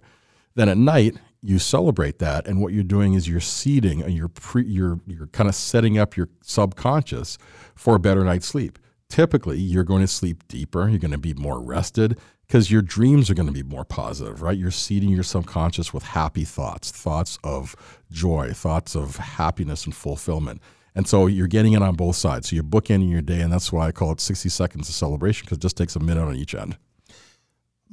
Then 0.54 0.70
at 0.70 0.78
night, 0.78 1.18
you 1.42 1.60
celebrate 1.60 2.20
that, 2.20 2.48
and 2.48 2.62
what 2.62 2.74
you're 2.74 2.84
doing 2.84 3.14
is 3.14 3.28
you're 3.28 3.40
seeding 3.40 4.02
and 4.02 4.14
you're 4.14 4.28
pre, 4.28 4.64
you're 4.64 5.00
you're 5.08 5.28
kind 5.28 5.50
of 5.50 5.56
setting 5.56 5.98
up 5.98 6.16
your 6.16 6.30
subconscious 6.42 7.38
for 7.76 7.96
a 7.96 8.00
better 8.00 8.24
night's 8.24 8.48
sleep. 8.48 8.78
Typically, 9.10 9.58
you're 9.58 9.84
going 9.84 10.02
to 10.02 10.08
sleep 10.08 10.48
deeper. 10.48 10.88
You're 10.88 11.00
going 11.00 11.12
to 11.12 11.18
be 11.18 11.34
more 11.34 11.60
rested 11.60 12.18
because 12.48 12.70
your 12.70 12.82
dreams 12.82 13.30
are 13.30 13.34
going 13.34 13.48
to 13.48 13.54
be 13.54 13.64
more 13.64 13.84
positive, 13.84 14.42
right? 14.42 14.58
You're 14.58 14.72
seeding 14.72 15.10
your 15.10 15.24
subconscious 15.24 15.94
with 15.94 16.04
happy 16.04 16.46
thoughts, 16.46 16.92
thoughts 16.92 17.40
of 17.44 17.76
joy, 18.12 18.52
thoughts 18.54 18.96
of 18.96 19.16
happiness 19.16 19.86
and 19.86 19.96
fulfillment. 19.96 20.62
And 20.94 21.08
so 21.08 21.28
you're 21.28 21.48
getting 21.48 21.74
it 21.74 21.82
on 21.82 21.96
both 21.96 22.18
sides. 22.18 22.50
So 22.50 22.56
you're 22.56 22.64
bookending 22.64 23.10
your 23.10 23.22
day, 23.22 23.42
and 23.42 23.52
that's 23.52 23.72
why 23.72 23.88
I 23.88 23.92
call 23.92 24.12
it 24.12 24.20
60 24.20 24.50
seconds 24.50 24.90
of 24.90 24.96
celebration 24.96 25.46
because 25.46 25.58
it 25.58 25.62
just 25.62 25.78
takes 25.78 25.96
a 25.96 26.00
minute 26.00 26.24
on 26.24 26.36
each 26.36 26.54
end. 26.54 26.78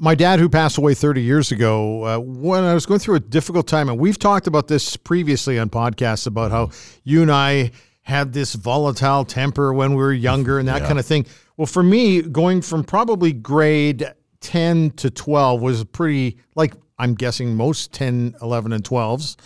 My 0.00 0.14
dad 0.14 0.38
who 0.38 0.48
passed 0.48 0.78
away 0.78 0.94
30 0.94 1.22
years 1.22 1.50
ago 1.50 2.04
uh, 2.04 2.18
when 2.20 2.62
i 2.64 2.72
was 2.72 2.86
going 2.86 3.00
through 3.00 3.16
a 3.16 3.20
difficult 3.20 3.66
time 3.66 3.88
and 3.88 3.98
we've 3.98 4.18
talked 4.18 4.46
about 4.46 4.68
this 4.68 4.96
previously 4.96 5.58
on 5.58 5.68
podcasts 5.68 6.26
about 6.26 6.50
how 6.50 6.70
you 7.04 7.20
and 7.22 7.32
i 7.32 7.70
had 8.02 8.32
this 8.32 8.54
volatile 8.54 9.24
temper 9.24 9.72
when 9.74 9.90
we 9.90 9.96
were 9.96 10.12
younger 10.12 10.58
and 10.58 10.68
that 10.68 10.82
Yeah. 10.82 10.86
kind 10.86 10.98
of 10.98 11.06
thing 11.06 11.26
well 11.56 11.66
for 11.66 11.82
me 11.82 12.22
going 12.22 12.62
from 12.62 12.84
probably 12.84 13.32
grade 13.32 14.12
10 14.40 14.92
to 14.92 15.10
12 15.10 15.60
was 15.60 15.84
pretty 15.84 16.38
like 16.54 16.74
i'm 16.98 17.14
guessing 17.14 17.54
most 17.56 17.92
10 17.92 18.36
11 18.40 18.72
and 18.72 18.84
12s 18.84 19.36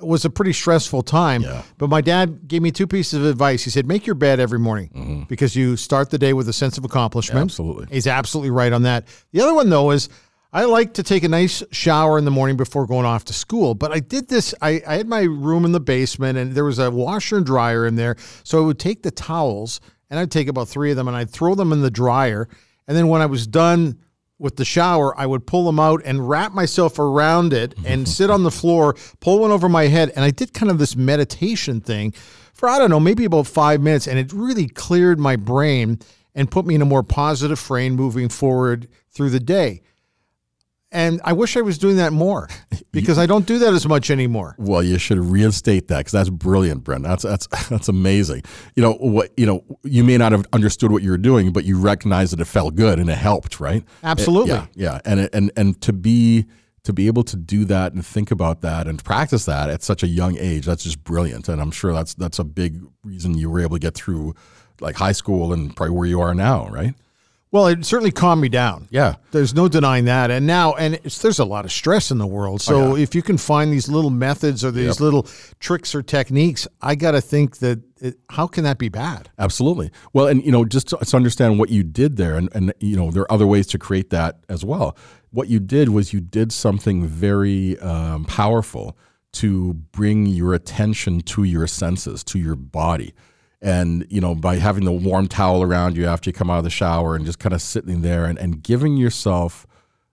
was 0.00 0.24
a 0.24 0.30
pretty 0.30 0.52
stressful 0.52 1.02
time. 1.02 1.42
Yeah. 1.42 1.62
But 1.78 1.90
my 1.90 2.00
dad 2.00 2.48
gave 2.48 2.62
me 2.62 2.70
two 2.70 2.86
pieces 2.86 3.14
of 3.14 3.24
advice. 3.26 3.64
He 3.64 3.70
said, 3.70 3.86
make 3.86 4.06
your 4.06 4.14
bed 4.14 4.40
every 4.40 4.58
morning 4.58 4.90
mm-hmm. 4.94 5.22
because 5.24 5.54
you 5.56 5.76
start 5.76 6.10
the 6.10 6.18
day 6.18 6.32
with 6.32 6.48
a 6.48 6.52
sense 6.52 6.78
of 6.78 6.84
accomplishment. 6.84 7.44
Absolutely. 7.44 7.86
He's 7.90 8.06
absolutely 8.06 8.50
right 8.50 8.72
on 8.72 8.82
that. 8.82 9.06
The 9.32 9.40
other 9.40 9.54
one, 9.54 9.70
though, 9.70 9.90
is 9.90 10.08
I 10.52 10.64
like 10.64 10.94
to 10.94 11.02
take 11.02 11.22
a 11.22 11.28
nice 11.28 11.62
shower 11.70 12.18
in 12.18 12.24
the 12.24 12.30
morning 12.30 12.56
before 12.56 12.86
going 12.86 13.06
off 13.06 13.24
to 13.26 13.32
school. 13.32 13.74
But 13.74 13.92
I 13.92 14.00
did 14.00 14.28
this, 14.28 14.54
I, 14.60 14.82
I 14.86 14.96
had 14.96 15.06
my 15.06 15.22
room 15.22 15.64
in 15.64 15.72
the 15.72 15.80
basement 15.80 16.38
and 16.38 16.52
there 16.52 16.64
was 16.64 16.78
a 16.78 16.90
washer 16.90 17.36
and 17.36 17.46
dryer 17.46 17.86
in 17.86 17.94
there. 17.94 18.16
So 18.42 18.62
I 18.62 18.66
would 18.66 18.78
take 18.78 19.02
the 19.02 19.12
towels 19.12 19.80
and 20.10 20.18
I'd 20.18 20.30
take 20.30 20.48
about 20.48 20.68
three 20.68 20.90
of 20.90 20.96
them 20.96 21.06
and 21.06 21.16
I'd 21.16 21.30
throw 21.30 21.54
them 21.54 21.72
in 21.72 21.82
the 21.82 21.90
dryer. 21.90 22.48
And 22.88 22.96
then 22.96 23.06
when 23.06 23.22
I 23.22 23.26
was 23.26 23.46
done, 23.46 24.00
with 24.40 24.56
the 24.56 24.64
shower, 24.64 25.16
I 25.18 25.26
would 25.26 25.46
pull 25.46 25.66
them 25.66 25.78
out 25.78 26.00
and 26.04 26.28
wrap 26.28 26.52
myself 26.52 26.98
around 26.98 27.52
it 27.52 27.74
and 27.84 28.08
sit 28.18 28.30
on 28.30 28.42
the 28.42 28.50
floor, 28.50 28.96
pull 29.20 29.40
one 29.40 29.50
over 29.50 29.68
my 29.68 29.84
head. 29.84 30.12
And 30.16 30.24
I 30.24 30.30
did 30.30 30.54
kind 30.54 30.70
of 30.70 30.78
this 30.78 30.96
meditation 30.96 31.80
thing 31.80 32.12
for, 32.54 32.68
I 32.68 32.78
don't 32.78 32.90
know, 32.90 33.00
maybe 33.00 33.26
about 33.26 33.46
five 33.46 33.80
minutes. 33.80 34.08
And 34.08 34.18
it 34.18 34.32
really 34.32 34.66
cleared 34.66 35.20
my 35.20 35.36
brain 35.36 35.98
and 36.34 36.50
put 36.50 36.66
me 36.66 36.74
in 36.74 36.82
a 36.82 36.86
more 36.86 37.02
positive 37.02 37.58
frame 37.58 37.94
moving 37.94 38.28
forward 38.28 38.88
through 39.10 39.30
the 39.30 39.40
day. 39.40 39.82
And 40.92 41.20
I 41.24 41.32
wish 41.34 41.56
I 41.56 41.60
was 41.60 41.78
doing 41.78 41.96
that 41.98 42.12
more 42.12 42.48
because 42.92 43.16
I 43.16 43.26
don't 43.26 43.46
do 43.46 43.58
that 43.60 43.72
as 43.74 43.86
much 43.86 44.10
anymore. 44.10 44.56
Well, 44.58 44.82
you 44.82 44.98
should 44.98 45.18
reinstate 45.18 45.86
that 45.88 45.98
because 45.98 46.12
that's 46.12 46.30
brilliant, 46.30 46.82
Brent. 46.84 47.04
That's 47.04 47.22
that's 47.22 47.46
that's 47.68 47.88
amazing. 47.88 48.42
You 48.74 48.82
know 48.82 48.92
what? 48.94 49.30
You 49.36 49.46
know 49.46 49.64
you 49.84 50.02
may 50.02 50.18
not 50.18 50.32
have 50.32 50.46
understood 50.52 50.90
what 50.90 51.02
you 51.02 51.10
were 51.10 51.18
doing, 51.18 51.52
but 51.52 51.64
you 51.64 51.78
recognized 51.78 52.32
that 52.32 52.40
it 52.40 52.46
felt 52.46 52.74
good 52.74 52.98
and 52.98 53.08
it 53.08 53.18
helped, 53.18 53.60
right? 53.60 53.84
Absolutely. 54.02 54.50
Yeah, 54.52 54.66
yeah. 54.74 55.00
And 55.04 55.20
it- 55.20 55.30
and 55.34 55.52
and 55.56 55.80
to 55.82 55.92
be 55.92 56.46
to 56.82 56.92
be 56.94 57.06
able 57.08 57.22
to 57.22 57.36
do 57.36 57.66
that 57.66 57.92
and 57.92 58.04
think 58.04 58.30
about 58.30 58.62
that 58.62 58.88
and 58.88 59.04
practice 59.04 59.44
that 59.44 59.68
at 59.68 59.82
such 59.82 60.02
a 60.02 60.06
young 60.06 60.38
age, 60.38 60.64
that's 60.64 60.82
just 60.82 61.04
brilliant. 61.04 61.46
And 61.48 61.60
I'm 61.60 61.70
sure 61.70 61.92
that's 61.92 62.14
that's 62.14 62.38
a 62.38 62.44
big 62.44 62.82
reason 63.04 63.36
you 63.36 63.50
were 63.50 63.60
able 63.60 63.76
to 63.76 63.80
get 63.80 63.94
through 63.94 64.34
like 64.80 64.96
high 64.96 65.12
school 65.12 65.52
and 65.52 65.76
probably 65.76 65.94
where 65.94 66.06
you 66.08 66.20
are 66.22 66.34
now, 66.34 66.68
right? 66.68 66.94
Well, 67.52 67.66
it 67.66 67.84
certainly 67.84 68.12
calmed 68.12 68.40
me 68.40 68.48
down. 68.48 68.86
Yeah. 68.90 69.16
There's 69.32 69.54
no 69.54 69.66
denying 69.66 70.04
that. 70.04 70.30
And 70.30 70.46
now, 70.46 70.74
and 70.74 70.94
it's, 71.02 71.20
there's 71.20 71.40
a 71.40 71.44
lot 71.44 71.64
of 71.64 71.72
stress 71.72 72.12
in 72.12 72.18
the 72.18 72.26
world. 72.26 72.60
So 72.62 72.76
Oh, 72.76 72.94
yeah. 72.94 73.02
if 73.02 73.12
you 73.14 73.22
can 73.22 73.38
find 73.38 73.72
these 73.72 73.88
little 73.88 74.10
methods 74.10 74.64
or 74.64 74.70
these 74.70 74.86
Yep. 74.86 75.00
little 75.00 75.26
tricks 75.58 75.92
or 75.92 76.00
techniques, 76.02 76.68
I 76.80 76.94
got 76.94 77.10
to 77.12 77.20
think 77.20 77.58
that 77.58 77.80
it, 78.00 78.18
how 78.28 78.46
can 78.46 78.62
that 78.64 78.78
be 78.78 78.88
bad? 78.88 79.30
Absolutely. 79.36 79.90
Well, 80.12 80.28
and 80.28 80.44
you 80.44 80.52
know, 80.52 80.64
just 80.64 80.88
to, 80.90 80.96
to 80.98 81.16
understand 81.16 81.58
what 81.58 81.70
you 81.70 81.82
did 81.82 82.16
there, 82.16 82.36
and 82.36 82.48
and 82.54 82.72
you 82.78 82.96
know, 82.96 83.10
there 83.10 83.24
are 83.24 83.32
other 83.32 83.48
ways 83.48 83.66
to 83.68 83.78
create 83.78 84.10
that 84.10 84.38
as 84.48 84.64
well. 84.64 84.96
What 85.32 85.48
you 85.48 85.58
did 85.58 85.88
was 85.88 86.12
you 86.12 86.20
did 86.20 86.52
something 86.52 87.04
very 87.06 87.78
um, 87.80 88.24
powerful 88.26 88.96
to 89.32 89.74
bring 89.74 90.26
your 90.26 90.54
attention 90.54 91.20
to 91.22 91.42
your 91.44 91.66
senses, 91.66 92.22
to 92.24 92.38
your 92.38 92.56
body, 92.56 93.12
and 93.62 94.06
you 94.10 94.20
know, 94.20 94.34
by 94.34 94.56
having 94.56 94.84
the 94.84 94.92
warm 94.92 95.28
towel 95.28 95.62
around 95.62 95.96
you 95.96 96.06
after 96.06 96.30
you 96.30 96.34
come 96.34 96.50
out 96.50 96.58
of 96.58 96.64
the 96.64 96.70
shower, 96.70 97.14
and 97.16 97.26
just 97.26 97.38
kind 97.38 97.54
of 97.54 97.62
sitting 97.62 98.02
there 98.02 98.24
and, 98.24 98.38
and 98.38 98.62
giving 98.62 98.96
yourself 98.96 99.66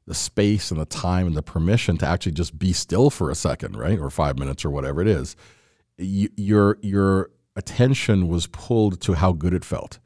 the 0.06 0.16
space 0.16 0.72
and 0.72 0.80
the 0.80 0.86
time 0.86 1.28
and 1.28 1.36
the 1.36 1.44
permission 1.44 1.98
to 1.98 2.06
actually 2.06 2.32
just 2.32 2.58
be 2.58 2.72
still 2.74 3.10
for 3.10 3.30
a 3.30 3.36
second, 3.36 3.76
right, 3.76 4.00
or 4.00 4.10
five 4.10 4.40
minutes 4.40 4.64
or 4.64 4.70
whatever 4.70 5.02
it 5.02 5.08
is 5.08 5.36
y- 6.00 6.30
your 6.36 6.78
your 6.82 7.32
attention 7.56 8.28
was 8.28 8.48
pulled 8.48 9.02
to 9.02 9.14
how 9.14 9.32
good 9.34 9.54
it 9.54 9.66
felt. 9.66 10.00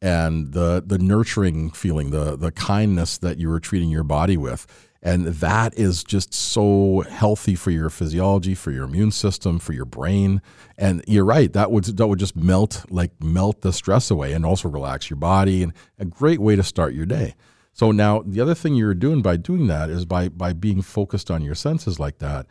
And 0.00 0.52
the 0.52 0.82
the 0.84 0.98
nurturing 0.98 1.70
feeling 1.70 2.10
the 2.10 2.36
the 2.36 2.52
kindness 2.52 3.18
that 3.18 3.38
you 3.38 3.48
were 3.48 3.60
treating 3.60 3.90
your 3.90 4.04
body 4.04 4.36
with 4.36 4.66
and 5.08 5.26
that 5.26 5.72
is 5.78 6.04
just 6.04 6.34
so 6.34 7.02
healthy 7.08 7.54
for 7.54 7.70
your 7.70 7.88
physiology 7.88 8.54
for 8.54 8.70
your 8.70 8.84
immune 8.84 9.10
system 9.10 9.58
for 9.58 9.72
your 9.72 9.86
brain. 9.86 10.42
And 10.76 11.02
you're 11.06 11.24
right 11.24 11.50
that 11.54 11.72
would 11.72 11.84
that 11.84 12.06
would 12.06 12.18
just 12.18 12.36
melt 12.36 12.84
like 12.90 13.12
melt 13.22 13.62
the 13.62 13.72
stress 13.72 14.10
away 14.10 14.34
and 14.34 14.44
also 14.44 14.68
relax 14.68 15.08
your 15.08 15.16
body 15.16 15.62
and 15.62 15.72
a 15.98 16.04
great 16.04 16.40
way 16.40 16.56
to 16.56 16.62
start 16.62 16.92
your 16.92 17.06
day. 17.06 17.36
So 17.72 17.90
now 17.90 18.22
the 18.26 18.40
other 18.40 18.54
thing 18.54 18.74
you're 18.74 18.92
doing 18.92 19.22
by 19.22 19.38
doing 19.38 19.66
that 19.68 19.88
is 19.88 20.04
by 20.04 20.28
by 20.28 20.52
being 20.52 20.82
focused 20.82 21.30
on 21.30 21.42
your 21.42 21.54
senses 21.54 21.98
like 21.98 22.18
that 22.18 22.46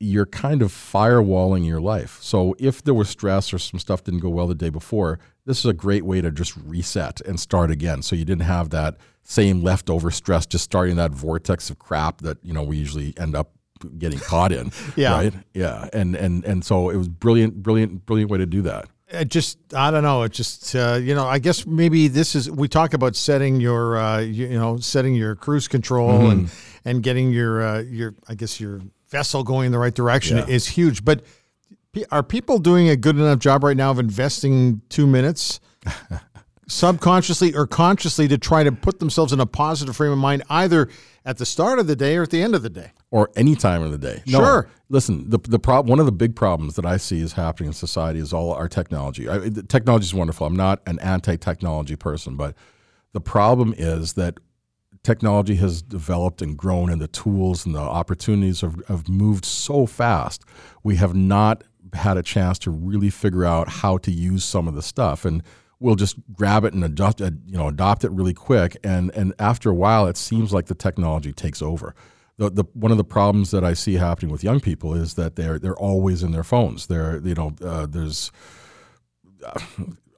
you're 0.00 0.26
kind 0.26 0.60
of 0.62 0.70
firewalling 0.72 1.66
your 1.66 1.80
life. 1.80 2.18
So 2.20 2.54
if 2.58 2.82
there 2.82 2.94
was 2.94 3.08
stress 3.08 3.52
or 3.52 3.58
some 3.58 3.80
stuff 3.80 4.04
didn't 4.04 4.20
go 4.20 4.28
well 4.28 4.46
the 4.46 4.54
day 4.54 4.70
before, 4.70 5.18
this 5.46 5.58
is 5.58 5.66
a 5.66 5.72
great 5.72 6.04
way 6.04 6.20
to 6.20 6.30
just 6.30 6.56
reset 6.56 7.20
and 7.22 7.38
start 7.38 7.70
again. 7.70 8.02
So 8.02 8.16
you 8.16 8.24
didn't 8.24 8.42
have 8.42 8.70
that 8.70 8.96
same 9.22 9.62
leftover 9.62 10.10
stress 10.10 10.46
just 10.46 10.64
starting 10.64 10.96
that 10.96 11.12
vortex 11.12 11.70
of 11.70 11.78
crap 11.78 12.20
that, 12.22 12.38
you 12.42 12.52
know, 12.52 12.62
we 12.62 12.76
usually 12.76 13.14
end 13.16 13.34
up 13.34 13.52
getting 13.98 14.18
caught 14.18 14.52
in. 14.52 14.72
Yeah. 14.96 15.12
Right? 15.12 15.34
Yeah. 15.54 15.88
And 15.92 16.14
and 16.14 16.44
and 16.44 16.64
so 16.64 16.90
it 16.90 16.96
was 16.96 17.08
brilliant, 17.08 17.62
brilliant, 17.62 18.06
brilliant 18.06 18.30
way 18.30 18.38
to 18.38 18.46
do 18.46 18.62
that. 18.62 18.86
It 19.08 19.28
just, 19.28 19.58
I 19.74 19.90
don't 19.90 20.02
know. 20.02 20.22
It 20.22 20.32
just, 20.32 20.74
uh, 20.74 20.98
you 21.00 21.14
know, 21.14 21.26
I 21.26 21.38
guess 21.38 21.66
maybe 21.66 22.08
this 22.08 22.34
is, 22.34 22.50
we 22.50 22.68
talk 22.68 22.94
about 22.94 23.14
setting 23.14 23.60
your, 23.60 23.96
uh, 23.96 24.18
you, 24.20 24.46
you 24.46 24.58
know, 24.58 24.78
setting 24.78 25.14
your 25.14 25.36
cruise 25.36 25.68
control 25.68 26.30
and, 26.30 26.50
and 26.84 27.02
getting 27.02 27.30
your, 27.30 27.62
uh, 27.62 27.80
your, 27.82 28.14
I 28.28 28.34
guess 28.34 28.58
your 28.58 28.80
vessel 29.14 29.44
going 29.44 29.66
in 29.66 29.72
the 29.72 29.78
right 29.78 29.94
direction 29.94 30.38
Yeah. 30.38 30.46
is 30.48 30.66
huge. 30.66 31.04
But 31.04 31.22
are 32.10 32.24
people 32.24 32.58
doing 32.58 32.88
a 32.88 32.96
good 32.96 33.16
enough 33.16 33.38
job 33.38 33.62
right 33.62 33.76
now 33.76 33.92
of 33.92 34.00
investing 34.00 34.80
two 34.88 35.06
minutes 35.06 35.60
subconsciously 36.66 37.54
or 37.54 37.66
consciously 37.66 38.26
to 38.26 38.38
try 38.38 38.64
to 38.64 38.72
put 38.72 38.98
themselves 38.98 39.32
in 39.32 39.38
a 39.38 39.46
positive 39.46 39.94
frame 39.96 40.10
of 40.12 40.18
mind, 40.18 40.42
either 40.50 40.88
at 41.24 41.38
the 41.38 41.46
start 41.46 41.78
of 41.78 41.86
the 41.86 41.94
day 41.94 42.16
or 42.16 42.22
at 42.22 42.30
the 42.30 42.42
end 42.42 42.54
of 42.54 42.62
the 42.62 42.70
day? 42.70 42.90
or 43.10 43.30
any 43.36 43.54
time 43.54 43.80
of 43.80 43.92
the 43.92 43.98
day. 43.98 44.20
No. 44.26 44.40
Sure. 44.40 44.68
Listen, 44.88 45.30
the 45.30 45.38
the 45.38 45.58
prob- 45.60 45.88
one 45.88 46.00
of 46.00 46.06
the 46.06 46.10
big 46.10 46.34
problems 46.34 46.74
that 46.74 46.84
I 46.84 46.96
see 46.96 47.20
is 47.20 47.34
happening 47.34 47.68
in 47.68 47.72
society 47.72 48.18
is 48.18 48.32
all 48.32 48.52
our 48.52 48.66
technology. 48.68 49.28
I, 49.30 49.50
technology 49.68 50.02
is 50.06 50.12
wonderful. 50.14 50.48
I'm 50.48 50.56
not 50.56 50.80
an 50.88 50.98
anti-technology 50.98 51.94
person, 51.94 52.34
but 52.34 52.56
the 53.12 53.20
problem 53.20 53.72
is 53.78 54.14
that 54.14 54.38
technology 55.04 55.54
has 55.56 55.82
developed 55.82 56.42
and 56.42 56.56
grown, 56.56 56.90
and 56.90 57.00
the 57.00 57.08
tools 57.08 57.64
and 57.64 57.74
the 57.74 57.80
opportunities 57.80 58.62
have, 58.62 58.82
have 58.88 59.08
moved 59.08 59.44
so 59.44 59.86
fast. 59.86 60.44
We 60.82 60.96
have 60.96 61.14
not 61.14 61.62
had 61.92 62.16
a 62.16 62.22
chance 62.22 62.58
to 62.60 62.70
really 62.70 63.10
figure 63.10 63.44
out 63.44 63.68
how 63.68 63.98
to 63.98 64.10
use 64.10 64.42
some 64.44 64.66
of 64.66 64.74
the 64.74 64.82
stuff, 64.82 65.24
and 65.24 65.42
we'll 65.78 65.94
just 65.94 66.16
grab 66.32 66.64
it 66.64 66.72
and 66.72 66.82
adopt, 66.82 67.20
uh, 67.20 67.30
you 67.46 67.56
know, 67.56 67.68
adopt 67.68 68.02
it 68.02 68.10
really 68.10 68.34
quick. 68.34 68.76
And 68.82 69.14
and 69.14 69.34
after 69.38 69.70
a 69.70 69.74
while, 69.74 70.06
it 70.06 70.16
seems 70.16 70.52
like 70.52 70.66
the 70.66 70.74
technology 70.74 71.32
takes 71.32 71.62
over. 71.62 71.94
The, 72.36 72.50
the 72.50 72.64
one 72.72 72.90
of 72.90 72.98
the 72.98 73.04
problems 73.04 73.52
that 73.52 73.62
I 73.62 73.74
see 73.74 73.94
happening 73.94 74.32
with 74.32 74.42
young 74.42 74.58
people 74.58 74.94
is 74.94 75.14
that 75.14 75.36
they're 75.36 75.58
they're 75.58 75.76
always 75.76 76.22
in 76.22 76.32
their 76.32 76.42
phones. 76.42 76.88
They're 76.88 77.20
you 77.22 77.34
know 77.34 77.54
uh, 77.62 77.86
there's 77.86 78.32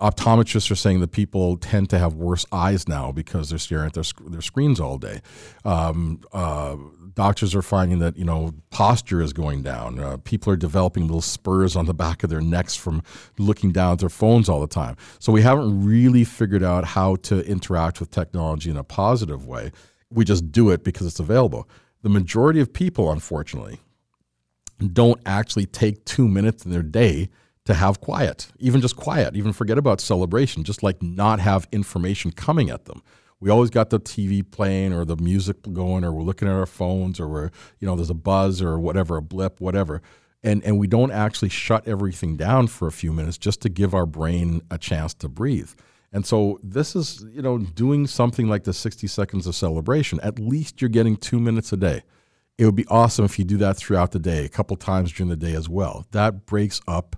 optometrists 0.00 0.70
are 0.70 0.76
saying 0.76 1.00
that 1.00 1.12
people 1.12 1.56
tend 1.56 1.90
to 1.90 1.98
have 1.98 2.14
worse 2.14 2.44
eyes 2.52 2.86
now 2.86 3.12
because 3.12 3.48
they're 3.48 3.58
staring 3.58 3.86
at 3.86 3.94
their, 3.94 4.04
their 4.28 4.40
screens 4.40 4.78
all 4.78 4.98
day. 4.98 5.20
Um, 5.64 6.20
uh, 6.32 6.76
doctors 7.14 7.54
are 7.54 7.62
finding 7.62 7.98
that 8.00 8.16
you 8.16 8.24
know 8.24 8.54
posture 8.70 9.20
is 9.22 9.32
going 9.32 9.62
down. 9.62 9.98
Uh, 9.98 10.18
people 10.18 10.52
are 10.52 10.56
developing 10.56 11.04
little 11.04 11.22
spurs 11.22 11.76
on 11.76 11.86
the 11.86 11.94
back 11.94 12.22
of 12.22 12.30
their 12.30 12.40
necks 12.40 12.76
from 12.76 13.02
looking 13.38 13.72
down 13.72 13.94
at 13.94 13.98
their 14.00 14.08
phones 14.08 14.48
all 14.48 14.60
the 14.60 14.66
time. 14.66 14.96
So 15.18 15.32
we 15.32 15.42
haven't 15.42 15.84
really 15.84 16.24
figured 16.24 16.62
out 16.62 16.84
how 16.84 17.16
to 17.16 17.44
interact 17.46 18.00
with 18.00 18.10
technology 18.10 18.70
in 18.70 18.76
a 18.76 18.84
positive 18.84 19.46
way. 19.46 19.72
We 20.10 20.24
just 20.24 20.52
do 20.52 20.70
it 20.70 20.84
because 20.84 21.06
it's 21.06 21.20
available. 21.20 21.68
The 22.02 22.08
majority 22.10 22.60
of 22.60 22.72
people, 22.72 23.10
unfortunately, 23.10 23.80
don't 24.92 25.20
actually 25.26 25.66
take 25.66 26.04
two 26.04 26.28
minutes 26.28 26.64
in 26.64 26.70
their 26.70 26.82
day 26.82 27.30
to 27.66 27.75
have 27.75 28.00
quiet, 28.00 28.49
even 28.58 28.80
just 28.80 28.96
quiet, 28.96 29.37
even 29.37 29.52
forget 29.52 29.76
about 29.76 30.00
celebration, 30.00 30.64
just 30.64 30.82
like 30.82 31.02
not 31.02 31.40
have 31.40 31.68
information 31.73 32.30
coming 32.30 32.70
at 32.70 32.87
them. 32.87 33.02
We 33.38 33.50
always 33.50 33.70
got 33.70 33.90
the 33.90 34.00
TV 34.00 34.49
playing 34.49 34.94
or 34.94 35.04
the 35.04 35.16
music 35.16 35.56
going, 35.73 36.04
or 36.04 36.12
we're 36.12 36.23
looking 36.23 36.49
at 36.49 36.54
our 36.54 36.66
phones, 36.66 37.20
or 37.20 37.28
we're, 37.28 37.50
you 37.80 37.87
know, 37.87 37.94
there's 37.94 38.08
a 38.08 38.14
buzz 38.14 38.62
or 38.62 38.78
whatever, 38.78 39.16
a 39.16 39.23
blip, 39.23 39.61
whatever. 39.61 40.00
And, 40.42 40.64
and 40.64 40.78
we 40.78 40.87
don't 40.87 41.11
actually 41.11 41.49
shut 41.49 41.87
everything 41.87 42.37
down 42.37 42.68
for 42.68 42.87
a 42.87 42.92
few 42.92 43.12
minutes 43.12 43.37
just 43.37 43.61
to 43.62 43.68
give 43.68 43.94
our 43.94 44.06
brain 44.06 44.62
a 44.70 44.78
chance 44.78 45.12
to 45.14 45.28
breathe. 45.28 45.70
And 46.12 46.25
so 46.25 46.58
this 46.62 46.94
is, 46.94 47.26
you 47.30 47.42
know, 47.42 47.58
doing 47.58 48.06
something 48.06 48.49
like 48.49 48.64
the 48.64 48.73
60 48.73 49.06
seconds 49.08 49.46
of 49.46 49.54
celebration. 49.54 50.20
At 50.23 50.38
least 50.38 50.80
you're 50.80 50.88
getting 50.88 51.16
two 51.16 51.40
minutes 51.40 51.73
a 51.73 51.76
day. 51.76 52.04
It 52.56 52.64
would 52.64 52.76
be 52.76 52.87
awesome 52.87 53.25
if 53.25 53.38
you 53.38 53.44
do 53.44 53.58
that 53.58 53.76
throughout 53.76 54.12
the 54.12 54.18
day, 54.18 54.44
a 54.44 54.49
couple 54.49 54.76
times 54.76 55.12
during 55.12 55.28
the 55.28 55.37
day 55.37 55.52
as 55.52 55.68
well. 55.68 56.06
That 56.12 56.46
breaks 56.46 56.80
up 56.87 57.16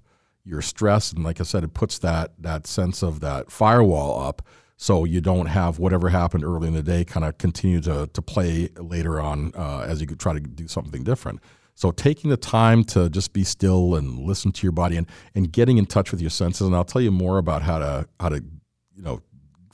your 0.48 0.62
stress 0.62 1.12
and 1.12 1.22
like 1.22 1.40
i 1.40 1.44
said 1.44 1.62
it 1.62 1.74
puts 1.74 1.98
that 1.98 2.32
that 2.38 2.66
sense 2.66 3.02
of 3.02 3.20
that 3.20 3.50
firewall 3.50 4.20
up 4.26 4.42
so 4.80 5.04
you 5.04 5.20
don't 5.20 5.46
have 5.46 5.80
whatever 5.80 6.08
happened 6.08 6.44
early 6.44 6.68
in 6.68 6.74
the 6.74 6.84
day 6.84 7.04
kind 7.04 7.26
of 7.26 7.36
continue 7.36 7.80
to, 7.80 8.08
to 8.12 8.22
play 8.22 8.68
later 8.78 9.20
on 9.20 9.50
uh, 9.56 9.80
as 9.80 10.00
you 10.00 10.06
try 10.06 10.32
to 10.32 10.38
do 10.38 10.68
something 10.68 11.02
different. 11.02 11.40
So 11.74 11.90
taking 11.90 12.30
the 12.30 12.36
time 12.36 12.84
to 12.84 13.10
just 13.10 13.32
be 13.32 13.42
still 13.42 13.96
and 13.96 14.20
listen 14.20 14.52
to 14.52 14.62
your 14.64 14.72
body 14.72 14.96
and, 14.96 15.08
and 15.34 15.50
getting 15.50 15.78
in 15.78 15.86
touch 15.86 16.12
with 16.12 16.20
your 16.20 16.30
senses 16.30 16.66
and 16.66 16.76
i'll 16.76 16.84
tell 16.84 17.02
you 17.02 17.10
more 17.10 17.38
about 17.38 17.62
how 17.62 17.78
to 17.78 18.08
how 18.20 18.28
to 18.28 18.36
you 18.36 19.02
know 19.02 19.20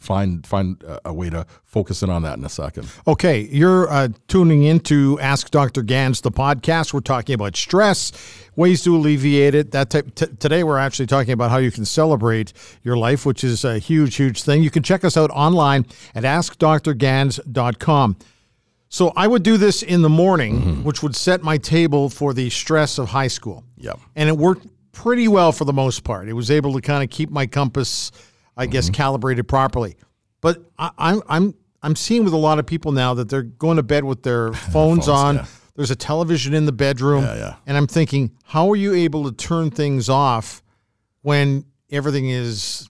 find 0.05 0.47
find 0.47 0.85
a 1.05 1.13
way 1.13 1.31
to 1.31 1.47
focus 1.65 2.03
in 2.03 2.11
on 2.11 2.23
that 2.23 2.39
in 2.39 2.45
a 2.45 2.49
second. 2.49 2.89
Okay, 3.07 3.41
you're 3.51 3.91
uh, 3.91 4.09
tuning 4.29 4.63
into 4.65 5.19
Ask 5.21 5.51
Dr. 5.51 5.83
Gans, 5.83 6.21
the 6.21 6.31
podcast. 6.31 6.93
We're 6.93 7.01
talking 7.01 7.35
about 7.35 7.57
stress, 7.57 8.13
ways 8.55 8.85
to 8.85 8.95
alleviate 8.95 9.55
it. 9.55 9.73
That 9.73 9.91
type, 9.91 10.15
t- 10.15 10.27
today 10.39 10.63
we're 10.63 10.79
actually 10.79 11.07
talking 11.07 11.33
about 11.33 11.51
how 11.51 11.57
you 11.57 11.73
can 11.73 11.85
celebrate 11.85 12.53
your 12.83 12.97
life, 12.97 13.27
which 13.27 13.43
is 13.43 13.65
a 13.65 13.79
huge, 13.79 14.17
huge 14.17 14.43
thing. 14.43 14.63
You 14.63 14.71
can 14.71 14.83
check 14.83 15.05
us 15.05 15.17
out 15.17 15.31
online 15.31 15.87
at 16.15 16.23
askdrgans.com. 16.25 18.17
So 18.89 19.13
I 19.17 19.27
would 19.27 19.43
do 19.43 19.57
this 19.57 19.83
in 19.83 20.03
the 20.03 20.09
morning, 20.09 20.61
mm-hmm. 20.61 20.85
which 20.85 21.03
would 21.03 21.17
set 21.17 21.43
my 21.43 21.59
table 21.59 22.09
for 22.09 22.33
the 22.33 22.49
stress 22.51 22.99
of 22.99 23.09
high 23.09 23.27
school. 23.27 23.65
Yeah, 23.77 23.95
and 24.15 24.29
it 24.29 24.37
worked 24.37 24.69
pretty 24.93 25.27
well 25.27 25.51
for 25.51 25.65
the 25.65 25.73
most 25.73 26.05
part. 26.05 26.29
It 26.29 26.35
was 26.35 26.51
able 26.51 26.73
to 26.75 26.81
kind 26.81 27.03
of 27.03 27.11
keep 27.11 27.31
my 27.31 27.47
compass 27.47 28.13
I 28.57 28.67
guess, 28.67 28.87
mm-hmm. 28.87 28.95
calibrated 28.95 29.49
properly. 29.49 29.97
But 30.41 30.63
I, 30.79 30.91
I'm 30.99 31.23
I'm 31.29 31.55
I'm 31.83 31.97
seeing 31.97 32.25
with 32.25 32.33
a 32.33 32.39
lot 32.39 32.59
of 32.59 32.67
people 32.67 32.93
now 32.93 33.15
that 33.15 33.29
they're 33.29 33.43
going 33.43 33.77
to 33.77 33.83
bed 33.83 34.05
with 34.05 34.23
their 34.23 34.53
phones, 34.53 34.73
phones 35.07 35.09
on. 35.09 35.37
Yeah. 35.37 35.47
There's 35.77 35.91
a 35.91 35.97
television 35.97 36.55
in 36.55 36.67
the 36.67 36.73
bedroom, 36.73 37.25
yeah, 37.25 37.37
yeah. 37.37 37.57
and 37.67 37.77
I'm 37.77 37.89
thinking, 37.89 38.31
how 38.45 38.71
are 38.71 38.77
you 38.77 38.95
able 38.95 39.25
to 39.25 39.33
turn 39.33 39.73
things 39.73 40.09
off 40.09 40.63
when 41.23 41.65
everything 41.91 42.29
is, 42.29 42.89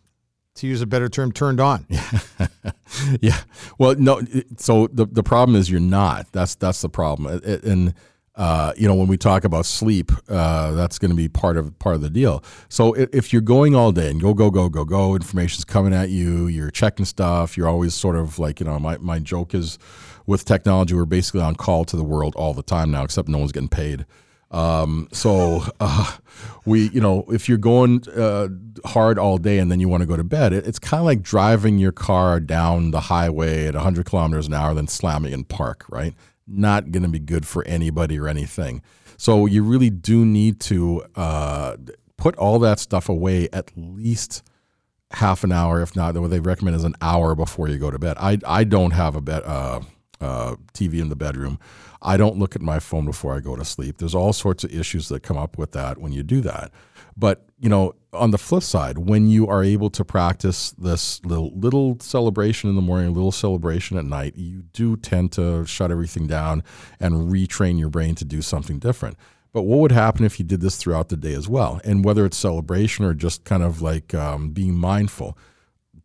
to 0.57 0.67
use 0.67 0.83
a 0.83 0.87
better 0.87 1.09
term, 1.09 1.33
turned 1.33 1.61
on? 1.61 1.87
yeah. 3.23 3.39
Well, 3.79 3.95
no. 3.95 4.21
So 4.59 4.89
the 4.89 5.07
the 5.07 5.23
problem 5.23 5.57
is 5.57 5.71
you're 5.71 5.81
not. 5.81 6.31
That's 6.33 6.57
that's 6.57 6.83
the 6.83 6.91
problem, 6.91 7.41
and 7.43 7.95
uh, 8.37 8.73
you 8.77 8.89
know, 8.89 8.95
when 8.95 9.07
we 9.07 9.17
talk 9.17 9.45
about 9.45 9.65
sleep, 9.65 10.11
uh, 10.29 10.73
that's 10.73 10.99
going 10.99 11.11
to 11.11 11.17
be 11.17 11.29
part 11.29 11.57
of 11.57 11.79
part 11.79 11.95
of 11.95 12.01
the 12.01 12.11
deal. 12.11 12.43
So 12.69 12.93
if 12.95 13.33
you're 13.33 13.43
going 13.43 13.77
all 13.77 13.93
day 13.93 14.11
and 14.11 14.21
go 14.21 14.35
go 14.35 14.51
go 14.51 14.69
go 14.69 14.85
go, 14.85 15.15
information's 15.15 15.65
coming 15.65 15.95
at 15.95 16.11
you, 16.11 16.49
you're 16.49 16.71
checking 16.71 17.05
stuff, 17.05 17.57
you're 17.57 17.69
always 17.69 17.95
sort 17.95 18.17
of 18.17 18.39
like 18.39 18.59
you 18.61 18.67
know, 18.67 18.79
my 18.79 18.99
my 18.99 19.21
joke 19.21 19.55
is 19.55 19.79
with 20.27 20.45
technology, 20.45 20.95
we're 20.95 21.05
basically 21.05 21.43
on 21.43 21.55
call 21.55 21.85
to 21.85 21.97
the 21.97 22.05
world 22.05 22.35
all 22.35 22.55
the 22.55 22.63
time 22.63 22.91
now, 22.91 23.05
except 23.05 23.29
no 23.29 23.39
one's 23.39 23.53
getting 23.53 23.69
paid. 23.69 24.07
Um, 24.51 25.09
so 25.13 25.63
uh, 25.81 26.13
we, 26.65 26.89
you 26.91 27.01
know, 27.01 27.25
if 27.29 27.49
you're 27.49 27.59
going 27.59 28.09
uh, 28.17 28.49
hard 28.85 29.19
all 29.19 29.37
day 29.39 29.59
and 29.59 29.71
then 29.71 29.81
you 29.81 29.89
want 29.89 30.03
to 30.03 30.07
go 30.07 30.17
to 30.17 30.25
bed, 30.25 30.53
it, 30.53 30.67
it's 30.67 30.79
kind 30.79 31.01
of 31.01 31.05
like 31.05 31.23
driving 31.23 31.79
your 31.79 31.93
car 31.93 32.41
down 32.41 32.91
the 32.91 33.01
highway 33.01 33.67
at 33.67 33.75
100 33.75 34.07
kilometers 34.07 34.47
an 34.47 34.55
hour, 34.55 34.73
then 34.73 34.87
slamming 34.87 35.33
in 35.33 35.45
park, 35.45 35.85
right? 35.89 36.15
Not 36.47 36.91
going 36.91 37.03
to 37.03 37.09
be 37.09 37.19
good 37.19 37.47
for 37.47 37.65
anybody 37.67 38.19
or 38.19 38.29
anything. 38.29 38.83
So 39.17 39.47
you 39.47 39.63
really 39.63 39.91
do 39.91 40.25
need 40.25 40.61
to 40.61 41.05
uh, 41.15 41.77
put 42.17 42.37
all 42.37 42.59
that 42.61 42.79
stuff 42.79 43.09
away 43.09 43.49
at 43.53 43.71
least 43.77 44.43
half 45.13 45.45
an 45.45 45.53
hour, 45.53 45.81
if 45.81 45.95
not, 45.95 46.17
what 46.17 46.31
they 46.31 46.41
recommend 46.41 46.77
is 46.77 46.85
an 46.85 46.97
hour 47.01 47.35
before 47.35 47.69
you 47.69 47.79
go 47.79 47.91
to 47.91 47.99
bed. 47.99 48.17
I, 48.19 48.39
I 48.47 48.65
don't 48.65 48.91
have 48.91 49.15
a 49.17 49.21
bed, 49.21 49.43
uh, 49.45 49.81
uh, 50.21 50.57
TV 50.73 51.01
in 51.01 51.09
the 51.09 51.17
bedroom. 51.17 51.59
I 52.03 52.17
don't 52.17 52.39
look 52.39 52.55
at 52.55 52.63
my 52.63 52.79
phone 52.79 53.07
before 53.07 53.35
I 53.35 53.41
go 53.41 53.57
to 53.57 53.65
sleep. 53.65 53.99
There's 53.99 54.15
all 54.15 54.33
sorts 54.33 54.65
of 54.65 54.75
issues 54.75 55.09
that 55.09 55.23
come 55.23 55.39
up 55.39 55.57
with 55.57 55.73
that 55.73 55.99
when 55.99 56.13
you 56.13 56.23
do 56.23 56.41
that. 56.43 56.71
But 57.17 57.47
you 57.59 57.69
know, 57.69 57.95
on 58.13 58.31
the 58.31 58.39
flip 58.39 58.63
side, 58.63 58.99
when 58.99 59.27
you 59.27 59.47
are 59.49 59.63
able 59.65 59.89
to 59.91 60.05
practice 60.05 60.73
this 60.73 61.25
little 61.25 61.51
little 61.57 61.99
celebration 62.01 62.69
in 62.69 62.77
the 62.77 62.83
morning, 62.83 63.15
little 63.15 63.33
celebration 63.33 63.97
at 63.97 64.05
night, 64.05 64.37
you 64.37 64.63
do 64.73 64.97
tend 64.97 65.33
to 65.33 65.65
shut 65.65 65.91
everything 65.91 66.27
down 66.27 66.63
and 67.01 67.33
retrain 67.33 67.79
your 67.79 67.91
brain 67.91 68.15
to 68.17 68.25
do 68.25 68.43
something 68.43 68.79
different. 68.79 69.17
But 69.53 69.63
what 69.63 69.79
would 69.79 69.93
happen 69.93 70.25
if 70.25 70.41
you 70.41 70.45
did 70.45 70.61
this 70.61 70.77
throughout 70.77 71.11
the 71.11 71.17
day 71.17 71.33
as 71.33 71.49
well? 71.49 71.81
And 71.85 72.05
whether 72.05 72.27
it's 72.27 72.37
celebration 72.37 73.05
or 73.05 73.15
just 73.15 73.45
kind 73.45 73.63
of 73.63 73.81
like 73.81 74.13
um, 74.13 74.51
being 74.51 74.75
mindful, 74.75 75.39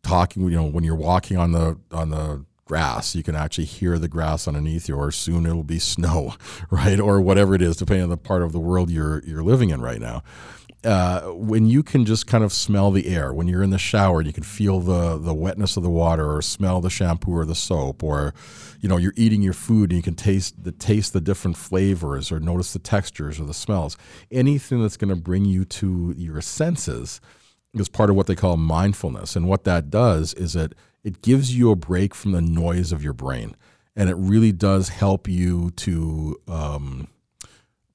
talking, 0.04 0.44
you 0.44 0.50
know, 0.50 0.64
when 0.64 0.84
you're 0.84 0.94
walking 0.94 1.36
on 1.36 1.50
the 1.50 1.78
on 1.90 2.10
the 2.10 2.44
grass. 2.70 3.14
You 3.14 3.22
can 3.22 3.34
actually 3.34 3.64
hear 3.64 3.98
the 3.98 4.08
grass 4.08 4.46
underneath 4.46 4.88
you, 4.88 4.96
or 4.96 5.10
soon 5.10 5.44
it'll 5.46 5.62
be 5.62 5.78
snow, 5.94 6.34
right? 6.70 7.00
Or 7.00 7.20
whatever 7.20 7.54
it 7.54 7.62
is, 7.62 7.76
depending 7.76 8.04
on 8.04 8.10
the 8.10 8.16
part 8.16 8.42
of 8.42 8.52
the 8.52 8.60
world 8.60 8.90
you're 8.90 9.22
you're 9.24 9.42
living 9.42 9.70
in 9.70 9.80
right 9.80 10.00
now 10.00 10.22
uh, 10.82 11.20
when 11.32 11.66
you 11.66 11.82
can 11.82 12.06
just 12.06 12.26
kind 12.26 12.42
of 12.42 12.52
smell 12.52 12.90
the 12.90 13.06
air, 13.06 13.34
when 13.34 13.46
you're 13.46 13.62
in 13.62 13.70
the 13.70 13.78
shower 13.78 14.20
and 14.20 14.26
you 14.26 14.32
can 14.32 14.42
feel 14.42 14.80
the 14.80 15.18
the 15.18 15.34
wetness 15.34 15.76
of 15.76 15.82
the 15.82 15.90
water, 15.90 16.34
or 16.34 16.40
smell 16.40 16.80
the 16.80 16.88
shampoo 16.88 17.36
or 17.36 17.44
the 17.44 17.54
soap, 17.54 18.02
or 18.02 18.32
you 18.80 18.88
know 18.88 18.96
you're 18.96 19.12
eating 19.16 19.42
your 19.42 19.52
food 19.52 19.90
and 19.90 19.98
you 19.98 20.02
can 20.02 20.14
taste 20.14 20.62
the 20.64 20.72
taste 20.72 21.12
the 21.12 21.20
different 21.20 21.56
flavors, 21.56 22.32
or 22.32 22.40
notice 22.40 22.72
the 22.72 22.78
textures 22.78 23.38
or 23.38 23.44
the 23.44 23.54
smells. 23.54 23.98
Anything 24.30 24.80
that's 24.80 24.96
going 24.96 25.14
to 25.14 25.20
bring 25.20 25.44
you 25.44 25.66
to 25.66 26.14
your 26.16 26.40
senses 26.40 27.20
is 27.74 27.88
part 27.88 28.08
of 28.08 28.16
what 28.16 28.26
they 28.26 28.34
call 28.34 28.56
mindfulness, 28.56 29.36
and 29.36 29.46
what 29.46 29.64
that 29.64 29.90
does 29.90 30.32
is 30.34 30.56
it 30.56 30.74
it 31.02 31.22
gives 31.22 31.56
you 31.56 31.70
a 31.70 31.76
break 31.76 32.14
from 32.14 32.32
the 32.32 32.40
noise 32.40 32.92
of 32.92 33.02
your 33.02 33.12
brain, 33.12 33.56
and 33.96 34.08
it 34.08 34.16
really 34.16 34.52
does 34.52 34.90
help 34.90 35.28
you 35.28 35.70
to 35.72 36.40
um, 36.48 37.08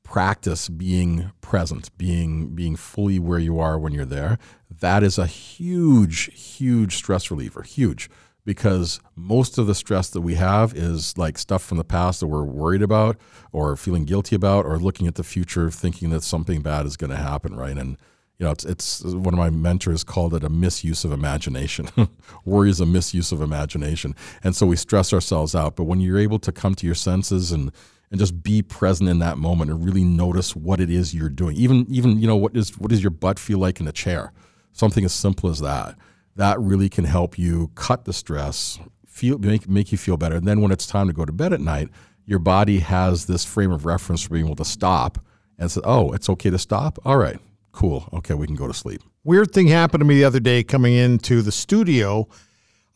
practice 0.03 0.69
being 0.69 1.31
present, 1.41 1.95
being 1.97 2.55
being 2.55 2.75
fully 2.75 3.19
where 3.19 3.39
you 3.39 3.59
are 3.59 3.77
when 3.77 3.93
you're 3.93 4.05
there. 4.05 4.37
That 4.69 5.03
is 5.03 5.17
a 5.17 5.25
huge, 5.25 6.31
huge 6.33 6.95
stress 6.95 7.29
reliever. 7.29 7.63
Huge. 7.63 8.09
Because 8.45 8.99
most 9.15 9.57
of 9.57 9.65
the 9.65 9.73
stress 9.73 10.11
that 10.11 10.21
we 10.21 10.35
have 10.35 10.75
is 10.75 11.17
like 11.17 11.39
stuff 11.39 11.63
from 11.63 11.79
the 11.79 11.83
past 11.83 12.19
that 12.19 12.27
we're 12.27 12.43
worried 12.43 12.83
about 12.83 13.17
or 13.51 13.75
feeling 13.75 14.05
guilty 14.05 14.35
about 14.35 14.65
or 14.65 14.77
looking 14.77 15.07
at 15.07 15.15
the 15.15 15.23
future 15.23 15.71
thinking 15.71 16.11
that 16.11 16.21
something 16.21 16.61
bad 16.61 16.85
is 16.85 16.95
going 16.95 17.09
to 17.09 17.17
happen, 17.17 17.55
right? 17.55 17.75
And 17.75 17.97
you 18.37 18.45
know, 18.45 18.51
it's 18.51 18.65
it's 18.65 19.03
one 19.03 19.33
of 19.33 19.37
my 19.37 19.49
mentors 19.49 20.03
called 20.03 20.33
it 20.33 20.43
a 20.43 20.49
misuse 20.49 21.05
of 21.05 21.11
imagination. 21.11 21.87
Worry 22.45 22.69
is 22.69 22.81
a 22.81 22.85
misuse 22.85 23.31
of 23.31 23.41
imagination, 23.41 24.13
and 24.43 24.55
so 24.55 24.65
we 24.65 24.75
stress 24.75 25.13
ourselves 25.13 25.55
out. 25.55 25.75
But 25.75 25.85
when 25.85 26.01
you're 26.01 26.19
able 26.19 26.39
to 26.39 26.51
come 26.51 26.75
to 26.75 26.85
your 26.85 26.95
senses 26.95 27.51
and 27.51 27.71
and 28.11 28.19
just 28.19 28.43
be 28.43 28.61
present 28.61 29.09
in 29.09 29.19
that 29.19 29.37
moment 29.37 29.71
and 29.71 29.83
really 29.83 30.03
notice 30.03 30.55
what 30.55 30.79
it 30.79 30.89
is 30.89 31.13
you're 31.13 31.29
doing. 31.29 31.55
Even 31.57 31.85
even 31.89 32.19
you 32.19 32.27
know 32.27 32.35
what 32.35 32.55
is 32.55 32.77
what 32.77 32.89
does 32.89 33.03
your 33.03 33.11
butt 33.11 33.39
feel 33.39 33.59
like 33.59 33.79
in 33.79 33.87
a 33.87 33.91
chair? 33.91 34.31
Something 34.73 35.05
as 35.05 35.13
simple 35.13 35.49
as 35.49 35.59
that. 35.59 35.95
That 36.35 36.59
really 36.59 36.89
can 36.89 37.05
help 37.05 37.39
you 37.39 37.71
cut 37.75 38.05
the 38.05 38.13
stress, 38.13 38.79
feel 39.07 39.37
make 39.37 39.67
make 39.67 39.91
you 39.91 39.97
feel 39.97 40.17
better. 40.17 40.35
And 40.35 40.47
then 40.47 40.61
when 40.61 40.71
it's 40.71 40.87
time 40.87 41.07
to 41.07 41.13
go 41.13 41.25
to 41.25 41.31
bed 41.31 41.53
at 41.53 41.61
night, 41.61 41.89
your 42.25 42.39
body 42.39 42.79
has 42.79 43.25
this 43.25 43.45
frame 43.45 43.71
of 43.71 43.85
reference 43.85 44.23
for 44.23 44.31
being 44.31 44.45
able 44.45 44.55
to 44.57 44.65
stop 44.65 45.19
and 45.57 45.71
say, 45.71 45.81
"Oh, 45.83 46.11
it's 46.11 46.29
okay 46.29 46.49
to 46.49 46.57
stop. 46.57 46.99
All 47.05 47.17
right, 47.17 47.39
cool. 47.75 48.09
Okay, 48.13 48.33
we 48.33 48.47
can 48.47 48.55
go 48.55 48.67
to 48.67 48.73
sleep." 48.73 49.01
Weird 49.23 49.51
thing 49.51 49.67
happened 49.67 50.01
to 50.01 50.05
me 50.05 50.15
the 50.15 50.23
other 50.23 50.39
day 50.39 50.63
coming 50.63 50.93
into 50.93 51.41
the 51.41 51.51
studio. 51.51 52.27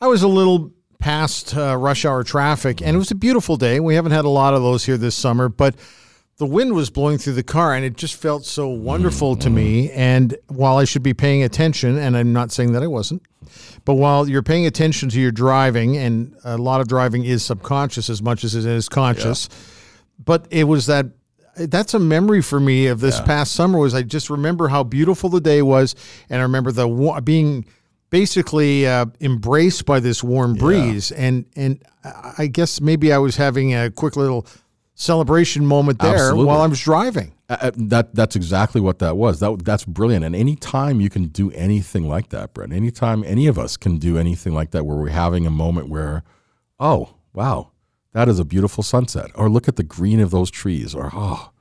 I 0.02 0.08
was 0.08 0.24
a 0.24 0.28
little 0.28 0.72
past 1.00 1.56
uh, 1.56 1.76
rush 1.78 2.06
hour 2.06 2.24
traffic, 2.24 2.82
and 2.82 2.96
it 2.96 3.00
was 3.00 3.12
a 3.12 3.16
beautiful 3.16 3.58
day. 3.58 3.80
We 3.80 3.96
haven't 3.96 4.12
had 4.12 4.26
a 4.26 4.30
lot 4.30 4.54
of 4.54 4.62
those 4.62 4.86
here 4.86 4.98
this 4.98 5.16
summer, 5.16 5.50
but 5.50 5.76
the 6.38 6.46
wind 6.46 6.74
was 6.74 6.90
blowing 6.90 7.18
through 7.18 7.34
the 7.34 7.44
car, 7.44 7.74
and 7.74 7.84
it 7.84 7.98
just 7.98 8.16
felt 8.16 8.46
so 8.46 8.68
wonderful 8.68 9.36
to 9.38 9.50
me. 9.50 9.92
And 9.92 10.38
while 10.48 10.78
I 10.78 10.86
should 10.86 11.04
be 11.04 11.14
paying 11.14 11.44
attention, 11.44 11.98
and 11.98 12.16
I'm 12.16 12.32
not 12.32 12.52
saying 12.52 12.72
that 12.74 12.84
I 12.84 12.88
wasn't, 12.88 13.24
but 13.84 13.96
while 13.96 14.28
you're 14.28 14.44
paying 14.44 14.66
attention 14.66 15.10
to 15.10 15.20
your 15.20 15.32
driving, 15.32 15.98
and 15.98 16.36
a 16.44 16.58
lot 16.58 16.80
of 16.80 16.88
driving 16.88 17.26
is 17.26 17.44
subconscious 17.44 18.10
as 18.10 18.22
much 18.22 18.44
as 18.44 18.56
it 18.56 18.66
is 18.66 18.88
conscious, 18.88 19.50
but 20.24 20.48
it 20.50 20.66
was 20.66 20.86
that 20.86 21.08
that's 21.56 21.94
a 21.94 22.00
memory 22.00 22.42
for 22.42 22.60
me 22.60 22.88
of 22.88 23.00
this 23.00 23.20
past 23.22 23.54
summer 23.54 23.80
was 23.80 23.94
I 23.94 24.04
just 24.04 24.30
remember 24.30 24.68
how 24.68 24.84
beautiful 24.84 25.30
the 25.30 25.42
day 25.42 25.62
was 25.62 25.96
and 26.30 26.40
I 26.40 26.44
remember 26.44 26.72
the 26.72 27.22
being 27.24 27.66
basically 28.10 28.88
uh, 28.88 29.06
embraced 29.22 29.86
by 29.86 30.00
this 30.00 30.24
warm 30.24 30.56
breeze 30.56 31.12
and 31.12 31.46
and 31.56 31.84
I 32.38 32.48
guess 32.48 32.80
maybe 32.82 33.12
I 33.12 33.18
was 33.18 33.36
having 33.36 33.76
a 33.76 33.92
quick 33.92 34.16
little 34.16 34.48
celebration 35.00 35.66
moment 35.66 36.00
there 36.00 36.16
Absolutely. 36.16 36.46
while 36.46 36.62
I 36.62 36.68
was 36.68 36.80
driving. 36.80 37.34
Uh, 37.50 37.58
uh, 37.62 37.72
that 37.76 38.14
that's 38.14 38.36
exactly 38.36 38.80
what 38.80 39.00
that 39.00 39.18
was. 39.18 39.40
That 39.40 39.64
that's 39.66 39.86
brilliant. 39.86 40.24
And 40.24 40.36
anytime 40.36 41.02
you 41.02 41.10
can 41.10 41.28
do 41.28 41.52
anything 41.52 42.08
like 42.08 42.30
that, 42.30 42.54
Brett. 42.54 42.72
Anytime 42.72 43.24
any 43.24 43.48
of 43.48 43.58
us 43.58 43.78
can 43.78 43.98
do 43.98 44.18
anything 44.18 44.54
like 44.54 44.72
that, 44.72 44.86
where 44.86 44.98
we're 44.98 45.10
having 45.10 45.48
a 45.48 45.52
moment 45.52 45.90
where, 45.90 46.24
oh 46.80 47.16
wow, 47.34 47.72
that 48.14 48.28
is 48.28 48.40
a 48.40 48.46
beautiful 48.46 48.84
sunset, 48.84 49.32
or 49.36 49.50
look 49.50 49.68
at 49.68 49.76
the 49.76 49.84
green 49.84 50.20
of 50.20 50.32
those 50.32 50.50
trees, 50.50 50.96
or 50.96 51.12
oh, 51.14 51.52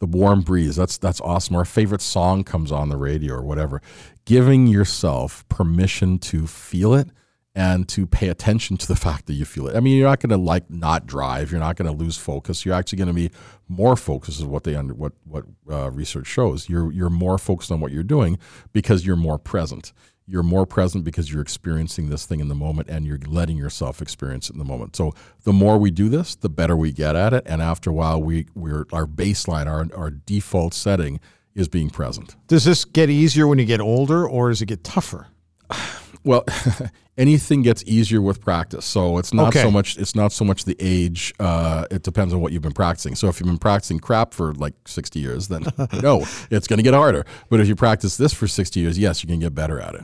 the 0.00 0.06
warm 0.06 0.40
breeze. 0.40 0.76
That's 0.76 0.98
that's 0.98 1.20
awesome. 1.20 1.56
Our 1.56 1.64
favorite 1.64 2.02
song 2.02 2.42
comes 2.42 2.72
on 2.72 2.88
the 2.88 2.96
radio 2.96 3.34
or 3.34 3.42
whatever. 3.42 3.80
Giving 4.24 4.66
yourself 4.66 5.48
permission 5.48 6.18
to 6.20 6.46
feel 6.46 6.94
it 6.94 7.08
and 7.54 7.88
to 7.88 8.06
pay 8.06 8.28
attention 8.28 8.76
to 8.78 8.88
the 8.88 8.96
fact 9.06 9.26
that 9.26 9.34
you 9.34 9.44
feel 9.44 9.68
it. 9.68 9.76
I 9.76 9.80
mean, 9.80 9.96
you're 9.96 10.08
not 10.08 10.20
going 10.20 10.30
to 10.30 10.36
like 10.36 10.68
not 10.70 11.06
drive. 11.06 11.50
You're 11.50 11.60
not 11.60 11.76
going 11.76 11.90
to 11.90 11.96
lose 11.96 12.16
focus. 12.16 12.64
You're 12.64 12.74
actually 12.74 12.98
going 12.98 13.08
to 13.08 13.14
be 13.14 13.30
more 13.68 13.96
focused 13.96 14.40
is 14.40 14.44
what 14.44 14.64
they 14.64 14.74
under 14.74 14.94
what 14.94 15.12
what 15.24 15.44
uh, 15.70 15.90
research 15.90 16.26
shows. 16.26 16.68
You're 16.68 16.90
you're 16.92 17.10
more 17.10 17.38
focused 17.38 17.70
on 17.70 17.80
what 17.80 17.92
you're 17.92 18.02
doing 18.02 18.38
because 18.72 19.06
you're 19.06 19.16
more 19.16 19.38
present. 19.38 19.92
You're 20.26 20.42
more 20.42 20.66
present 20.66 21.04
because 21.04 21.32
you're 21.32 21.42
experiencing 21.42 22.08
this 22.08 22.26
thing 22.26 22.40
in 22.40 22.48
the 22.48 22.54
moment 22.54 22.88
and 22.88 23.06
you're 23.06 23.18
letting 23.26 23.56
yourself 23.56 24.00
experience 24.00 24.48
it 24.48 24.54
in 24.54 24.58
the 24.58 24.64
moment. 24.64 24.96
So 24.96 25.12
the 25.44 25.52
more 25.52 25.78
we 25.78 25.90
do 25.90 26.08
this, 26.08 26.34
the 26.34 26.48
better 26.48 26.76
we 26.76 26.92
get 26.92 27.16
at 27.16 27.32
it. 27.32 27.42
And 27.46 27.60
after 27.60 27.90
a 27.90 27.92
while, 27.92 28.22
we 28.22 28.46
we're 28.54 28.86
our 28.92 29.06
baseline, 29.06 29.66
our 29.66 29.86
our 29.96 30.10
default 30.10 30.74
setting 30.74 31.20
is 31.54 31.68
being 31.68 31.90
present. 31.90 32.36
Does 32.46 32.64
this 32.64 32.84
get 32.84 33.10
easier 33.10 33.46
when 33.46 33.58
you 33.58 33.66
get 33.66 33.80
older 33.80 34.26
or 34.26 34.48
does 34.48 34.62
it 34.62 34.66
get 34.66 34.84
tougher? 34.84 35.28
Well, 36.24 36.44
anything 37.18 37.62
gets 37.62 37.82
easier 37.84 38.20
with 38.22 38.40
practice. 38.40 38.84
So 38.84 39.18
it's 39.18 39.34
not 39.34 39.48
Okay. 39.48 39.62
so 39.62 39.70
much 39.70 39.96
it's 39.98 40.14
not 40.14 40.32
so 40.32 40.44
much 40.44 40.64
the 40.64 40.76
age. 40.78 41.34
Uh, 41.40 41.84
it 41.90 42.02
depends 42.02 42.32
on 42.32 42.40
what 42.40 42.52
you've 42.52 42.62
been 42.62 42.72
practicing. 42.72 43.14
So 43.14 43.28
if 43.28 43.40
you've 43.40 43.46
been 43.48 43.58
practicing 43.58 43.98
crap 43.98 44.32
for 44.34 44.54
like 44.54 44.74
sixty 44.86 45.18
years, 45.20 45.48
then 45.48 45.64
no, 46.02 46.24
it's 46.50 46.66
going 46.66 46.78
to 46.78 46.82
get 46.82 46.94
harder. 46.94 47.24
But 47.50 47.60
if 47.60 47.68
you 47.68 47.74
practice 47.76 48.16
this 48.16 48.32
for 48.32 48.46
sixty 48.46 48.80
years, 48.80 48.98
yes, 48.98 49.22
you 49.22 49.28
can 49.28 49.40
get 49.40 49.54
better 49.54 49.80
at 49.80 49.94
it. 49.94 50.02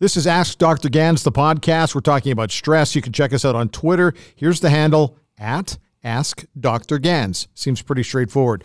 This 0.00 0.16
is 0.16 0.26
Ask 0.28 0.58
Dr. 0.58 0.88
Gans, 0.88 1.24
the 1.24 1.32
podcast. 1.32 1.94
We're 1.94 2.02
talking 2.02 2.30
about 2.30 2.52
stress. 2.52 2.94
You 2.94 3.02
can 3.02 3.12
check 3.12 3.32
us 3.32 3.44
out 3.44 3.56
on 3.56 3.68
Twitter. 3.68 4.14
Here's 4.36 4.60
the 4.60 4.70
handle 4.70 5.16
at 5.38 5.76
Ask 6.08 6.44
Dr. 6.58 6.98
Gans. 6.98 7.48
Seems 7.54 7.82
pretty 7.82 8.02
straightforward. 8.02 8.64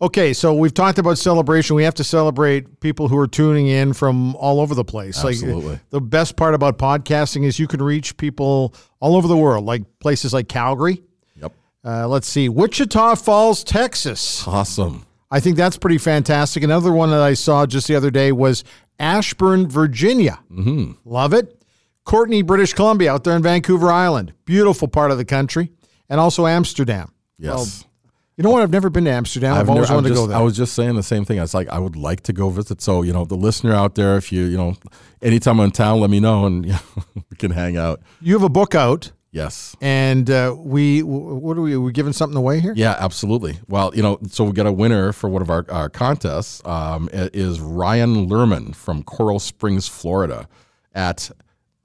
Okay, 0.00 0.32
so 0.32 0.54
we've 0.54 0.72
talked 0.72 0.98
about 0.98 1.18
celebration. 1.18 1.76
We 1.76 1.82
have 1.84 1.94
to 1.96 2.04
celebrate 2.04 2.80
people 2.80 3.08
who 3.08 3.18
are 3.18 3.26
tuning 3.28 3.66
in 3.66 3.92
from 3.92 4.34
all 4.36 4.60
over 4.60 4.74
the 4.74 4.84
place. 4.84 5.22
Absolutely. 5.22 5.72
Like 5.72 5.90
the 5.90 6.00
best 6.00 6.36
part 6.36 6.54
about 6.54 6.78
podcasting 6.78 7.44
is 7.44 7.58
you 7.58 7.66
can 7.66 7.82
reach 7.82 8.16
people 8.16 8.74
all 9.00 9.16
over 9.16 9.28
the 9.28 9.36
world, 9.36 9.64
like 9.66 9.82
places 9.98 10.32
like 10.32 10.48
Calgary. 10.48 11.02
Yep, 11.36 11.52
Uh, 11.84 12.08
let's 12.08 12.26
see, 12.28 12.48
Wichita 12.48 13.16
Falls, 13.16 13.62
Texas. 13.64 14.46
awesome. 14.48 15.04
I 15.30 15.40
think 15.40 15.56
that's 15.56 15.76
pretty 15.76 15.98
fantastic. 15.98 16.62
Another 16.62 16.90
one 16.92 17.10
that 17.10 17.20
I 17.20 17.34
saw 17.34 17.66
just 17.66 17.86
the 17.86 17.96
other 17.96 18.10
day 18.10 18.32
was 18.32 18.64
Ashburn, 18.98 19.68
Virginia. 19.68 20.38
Mm-hmm. 20.50 20.92
Love 21.04 21.34
it. 21.34 21.54
Courtenay, 22.04 22.40
British 22.42 22.72
Columbia, 22.72 23.12
out 23.12 23.24
there 23.24 23.36
in 23.36 23.42
Vancouver 23.42 23.90
Island. 23.92 24.32
Beautiful 24.46 24.88
part 24.88 25.10
of 25.10 25.18
the 25.18 25.26
country. 25.26 25.70
And 26.08 26.20
also 26.20 26.46
Amsterdam. 26.46 27.12
Yes. 27.38 27.84
You 28.36 28.44
know 28.44 28.50
what? 28.50 28.62
I've 28.62 28.70
never 28.70 28.88
been 28.88 29.04
to 29.06 29.10
Amsterdam. 29.10 29.54
I've, 29.56 29.68
always 29.68 29.88
never- 29.88 29.94
wanted 29.96 30.08
I'm 30.10 30.14
to 30.14 30.20
go 30.20 30.26
there. 30.28 30.38
I 30.38 30.40
was 30.42 30.56
just 30.56 30.74
saying 30.74 30.94
the 30.94 31.02
same 31.02 31.24
thing. 31.24 31.38
I 31.38 31.42
was 31.42 31.54
like 31.54 31.68
I 31.68 31.78
would 31.78 31.96
like 31.96 32.20
to 32.22 32.32
go 32.32 32.50
visit. 32.50 32.80
So 32.80 33.02
you 33.02 33.12
know, 33.12 33.24
the 33.24 33.34
listener 33.34 33.74
out 33.74 33.94
there, 33.96 34.16
if 34.16 34.30
you 34.32 34.44
you 34.44 34.56
know, 34.56 34.76
anytime 35.20 35.58
I'm 35.60 35.66
in 35.66 35.70
town, 35.72 36.00
let 36.00 36.08
me 36.10 36.20
know 36.20 36.46
and 36.46 36.64
you 36.66 36.72
know, 36.72 36.78
we 37.30 37.36
can 37.36 37.50
hang 37.50 37.76
out. 37.76 38.00
you 38.20 38.34
have 38.34 38.44
a 38.44 38.48
book 38.48 38.74
out, 38.76 39.10
Yes. 39.32 39.76
and 39.80 40.30
uh, 40.30 40.54
we, 40.56 41.02
what 41.02 41.58
are 41.58 41.60
we, 41.60 41.74
are 41.74 41.80
we 41.80 41.92
giving 41.92 42.12
something 42.12 42.36
away 42.36 42.60
here? 42.60 42.72
Yeah, 42.76 42.96
absolutely. 42.98 43.58
Well, 43.68 43.90
you 43.94 44.02
know, 44.02 44.18
so 44.28 44.44
we 44.44 44.52
got 44.52 44.66
a 44.66 44.72
winner 44.72 45.12
for 45.12 45.28
one 45.28 45.42
of 45.42 45.50
our, 45.50 45.66
our 45.68 45.88
contests. 45.90 46.64
Um, 46.64 47.10
it 47.12 47.34
is 47.34 47.60
Ryan 47.60 48.28
Lerman 48.28 48.74
from 48.74 49.02
Coral 49.02 49.38
Springs, 49.40 49.86
Florida, 49.88 50.48
at 50.94 51.30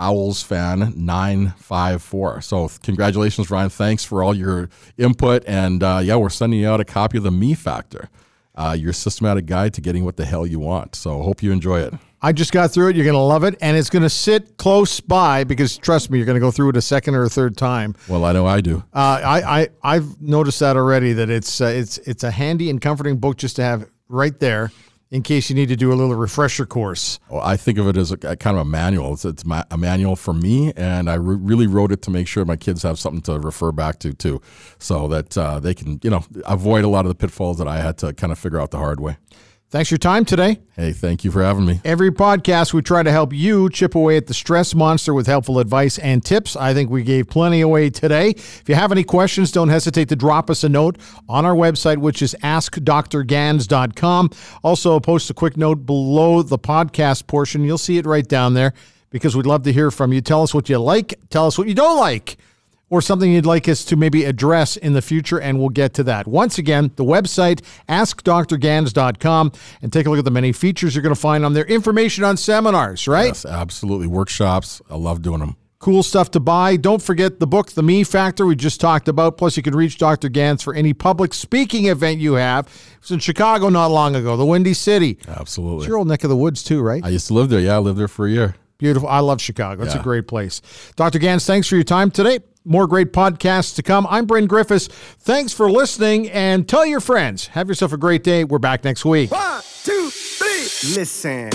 Owls 0.04 0.44
Fan 0.44 0.94
nine 0.98 1.54
five 1.58 2.02
four. 2.02 2.42
So 2.42 2.70
congratulations, 2.84 3.50
Ryan. 3.50 3.70
Thanks 3.70 4.04
for 4.04 4.22
all 4.22 4.36
your 4.36 4.70
input, 4.98 5.44
and 5.48 5.82
uh, 5.82 6.02
yeah, 6.04 6.18
we're 6.18 6.30
sending 6.30 6.60
you 6.60 6.68
out 6.68 6.82
a 6.82 6.86
copy 6.86 7.18
of 7.18 7.24
the 7.24 7.32
Me 7.32 7.54
Factor, 7.54 8.10
uh, 8.56 8.76
your 8.78 8.92
systematic 8.92 9.46
guide 9.46 9.74
to 9.76 9.82
getting 9.82 10.04
what 10.04 10.18
the 10.18 10.26
hell 10.26 10.46
you 10.46 10.60
want. 10.60 10.96
So 10.96 11.22
hope 11.22 11.42
you 11.42 11.52
enjoy 11.54 11.80
it. 11.82 11.94
I 12.26 12.32
just 12.32 12.54
got 12.54 12.72
through 12.72 12.89
it. 12.89 12.96
You're 12.96 13.04
going 13.04 13.16
to 13.16 13.20
love 13.20 13.44
it. 13.44 13.56
And 13.60 13.76
it's 13.76 13.89
going 13.89 14.04
to 14.04 14.10
sit 14.10 14.56
close 14.56 15.02
by 15.02 15.44
because 15.44 15.78
trust 15.78 16.10
me, 16.10 16.18
you're 16.18 16.26
going 16.26 16.38
to 16.38 16.39
go 16.39 16.52
through 16.52 16.70
it 16.70 16.78
a 16.78 16.82
second 16.82 17.16
or 17.16 17.24
a 17.24 17.30
third 17.30 17.58
time. 17.58 17.96
Well, 18.08 18.24
I 18.24 18.32
know 18.32 18.46
I 18.46 18.62
do. 18.62 18.78
Uh, 18.94 19.20
I, 19.24 19.62
I 19.62 19.68
I've 19.84 20.22
noticed 20.22 20.62
that 20.62 20.78
already. 20.78 21.12
That 21.13 21.30
it's 21.30 21.60
uh, 21.60 21.66
it's 21.66 21.98
it's 22.00 22.24
a 22.24 22.32
handy 22.32 22.70
and 22.70 22.82
comforting 22.82 23.18
book 23.18 23.38
just 23.38 23.58
to 23.58 23.63
have 23.63 23.89
right 24.08 24.39
there 24.39 24.72
in 25.13 25.21
case 25.21 25.47
you 25.47 25.56
need 25.56 25.69
to 25.69 25.76
do 25.76 25.93
a 25.93 25.95
little 25.95 26.15
refresher 26.15 26.65
course. 26.65 27.19
Well, 27.30 27.41
I 27.41 27.56
think 27.56 27.78
of 27.78 27.88
it 27.88 27.97
as 27.97 28.12
a, 28.12 28.17
a 28.23 28.36
kind 28.36 28.58
of 28.58 28.62
a 28.62 28.65
manual. 28.65 29.13
It's, 29.13 29.23
it's 29.23 29.45
ma- 29.45 29.63
a 29.69 29.78
manual 29.78 30.15
for 30.15 30.34
me, 30.34 30.73
and 30.76 31.08
I 31.08 31.13
re- 31.13 31.38
really 31.39 31.67
wrote 31.67 31.91
it 31.91 32.02
to 32.02 32.12
make 32.12 32.28
sure 32.28 32.43
my 32.45 32.56
kids 32.56 32.82
have 32.82 32.97
something 32.97 33.21
to 33.21 33.39
refer 33.39 33.71
back 33.71 33.99
to 33.99 34.13
too, 34.13 34.41
so 34.80 35.08
that 35.10 35.38
uh, 35.38 35.60
they 35.60 35.76
can, 35.76 35.99
you 36.02 36.10
know, 36.10 36.26
avoid 36.47 36.84
a 36.84 36.88
lot 36.88 37.06
of 37.06 37.10
the 37.10 37.15
pitfalls 37.15 37.60
that 37.60 37.67
I 37.67 37.78
had 37.78 37.99
to 37.99 38.12
kind 38.13 38.34
of 38.34 38.39
figure 38.39 38.60
out 38.60 38.71
the 38.71 38.80
hard 38.80 38.99
way. 38.99 39.17
Thanks 39.73 39.89
for 39.89 39.93
your 39.93 39.97
time 39.97 40.23
today. 40.23 40.59
Hey, 40.75 40.91
thank 40.91 41.23
you 41.23 41.31
for 41.31 41.41
having 41.41 41.65
me. 41.65 41.81
Every 41.83 42.12
podcast, 42.12 42.73
we 42.73 42.83
try 42.83 43.01
to 43.01 43.12
help 43.12 43.33
you 43.33 43.71
chip 43.71 43.95
away 43.95 44.17
at 44.17 44.27
the 44.27 44.33
stress 44.36 44.75
monster 44.75 45.15
with 45.15 45.25
helpful 45.25 45.57
advice 45.57 45.97
and 45.97 46.23
tips. 46.23 46.55
I 46.55 46.75
think 46.75 46.91
we 46.91 47.01
gave 47.01 47.27
plenty 47.27 47.62
away 47.62 47.89
today. 47.89 48.29
If 48.29 48.65
you 48.67 48.75
have 48.75 48.91
any 48.91 49.03
questions, 49.03 49.51
don't 49.51 49.69
hesitate 49.69 50.09
to 50.09 50.15
drop 50.15 50.51
us 50.51 50.63
a 50.63 50.69
note 50.69 50.99
on 51.27 51.43
our 51.43 51.55
website, 51.55 51.97
which 51.97 52.21
is 52.21 52.36
askdrgans.com. 52.43 54.29
Also, 54.63 54.99
post 54.99 55.31
a 55.31 55.33
quick 55.33 55.57
note 55.57 55.88
below 55.88 56.43
the 56.43 56.59
podcast 56.59 57.25
portion. 57.25 57.63
You'll 57.63 57.79
see 57.79 57.97
it 57.97 58.05
right 58.05 58.27
down 58.27 58.53
there 58.53 58.75
because 59.09 59.36
we'd 59.36 59.47
love 59.47 59.63
to 59.63 59.73
hear 59.73 59.89
from 59.89 60.13
you. 60.13 60.21
Tell 60.21 60.43
us 60.43 60.53
what 60.53 60.69
you 60.69 60.77
like, 60.77 61.19
tell 61.31 61.47
us 61.47 61.57
what 61.57 61.67
you 61.67 61.73
don't 61.73 61.97
like 61.97 62.38
or 62.93 63.01
something 63.01 63.32
you'd 63.32 63.43
like 63.47 63.67
us 63.67 63.84
to 63.86 63.95
maybe 63.95 64.23
address 64.23 64.77
in 64.77 64.93
the 64.93 65.01
future, 65.01 65.39
and 65.39 65.58
we'll 65.58 65.69
get 65.69 65.95
to 65.95 66.03
that. 66.03 66.27
Once 66.27 66.60
again, 66.60 66.91
the 66.95 67.03
website, 67.03 67.62
askdrgans.com, 67.89 69.51
and 69.82 69.91
take 69.91 70.06
a 70.06 70.10
look 70.12 70.19
at 70.19 70.25
the 70.25 70.32
many 70.32 70.51
features 70.51 70.93
you're 70.93 71.01
going 71.01 71.15
to 71.15 71.19
find 71.19 71.43
on 71.43 71.53
there. 71.53 71.65
Information 71.65 72.23
on 72.23 72.38
seminars, 72.38 73.08
right? 73.08 73.29
Yes, 73.29 73.45
absolutely. 73.45 74.06
Workshops. 74.06 74.79
I 74.91 74.95
love 74.95 75.23
doing 75.23 75.39
them. 75.39 75.56
Cool 75.79 76.03
stuff 76.03 76.29
to 76.32 76.39
buy. 76.39 76.77
Don't 76.77 77.01
forget 77.01 77.39
the 77.39 77.47
book, 77.47 77.71
The 77.71 77.82
Me 77.82 78.03
Factor, 78.03 78.45
we 78.45 78.56
just 78.56 78.79
talked 78.79 79.08
about. 79.08 79.38
Plus, 79.38 79.58
you 79.58 79.63
can 79.63 79.75
reach 79.75 79.97
Dr. 79.97 80.29
Gans 80.29 80.62
for 80.62 80.75
any 80.75 80.93
public 80.93 81.34
speaking 81.34 81.88
event 81.88 82.19
you 82.19 82.34
have. 82.34 82.67
It 82.67 83.01
was 83.01 83.12
in 83.12 83.19
Chicago 83.19 83.69
not 83.69 83.88
long 83.88 84.15
ago, 84.15 84.38
the 84.38 84.45
Windy 84.45 84.75
City. 84.75 85.17
Absolutely. 85.27 85.79
It's 85.79 85.88
your 85.88 85.97
old 85.97 86.08
neck 86.08 86.23
of 86.23 86.29
the 86.29 86.38
woods, 86.38 86.63
too, 86.63 86.84
right? 86.84 87.03
I 87.03 87.10
used 87.10 87.25
to 87.27 87.34
live 87.34 87.49
there. 87.49 87.60
Yeah, 87.60 87.75
I 87.75 87.79
lived 87.79 87.97
there 87.97 88.08
for 88.08 88.27
a 88.27 88.29
year. 88.29 88.56
Beautiful. 88.77 89.10
I 89.10 89.19
love 89.19 89.41
Chicago. 89.41 89.84
It's 89.84 89.95
a 89.95 89.99
great 89.99 90.27
place. 90.27 90.62
Dr. 90.95 91.17
Gans, 91.17 91.45
thanks 91.45 91.67
for 91.67 91.75
your 91.75 91.84
time 91.84 92.12
today. 92.12 92.39
More 92.65 92.88
great 92.88 93.12
podcasts 93.12 93.76
to 93.76 93.84
come. 93.84 94.08
I'm 94.10 94.26
Bryn 94.26 94.47
Griffiths. 94.47 94.88
Thanks 94.88 95.52
for 95.54 95.69
listening 95.69 96.30
and 96.30 96.67
tell 96.67 96.86
your 96.86 97.02
friends. 97.02 97.47
Have 97.47 97.67
yourself 97.67 97.91
a 97.91 97.97
great 97.97 98.23
day. 98.23 98.43
We're 98.43 98.60
back 98.60 98.84
next 98.84 99.04
week. 99.04 99.32
One, 99.32 99.62
two, 99.84 100.10
three. 100.10 100.95
Listen. 100.95 101.49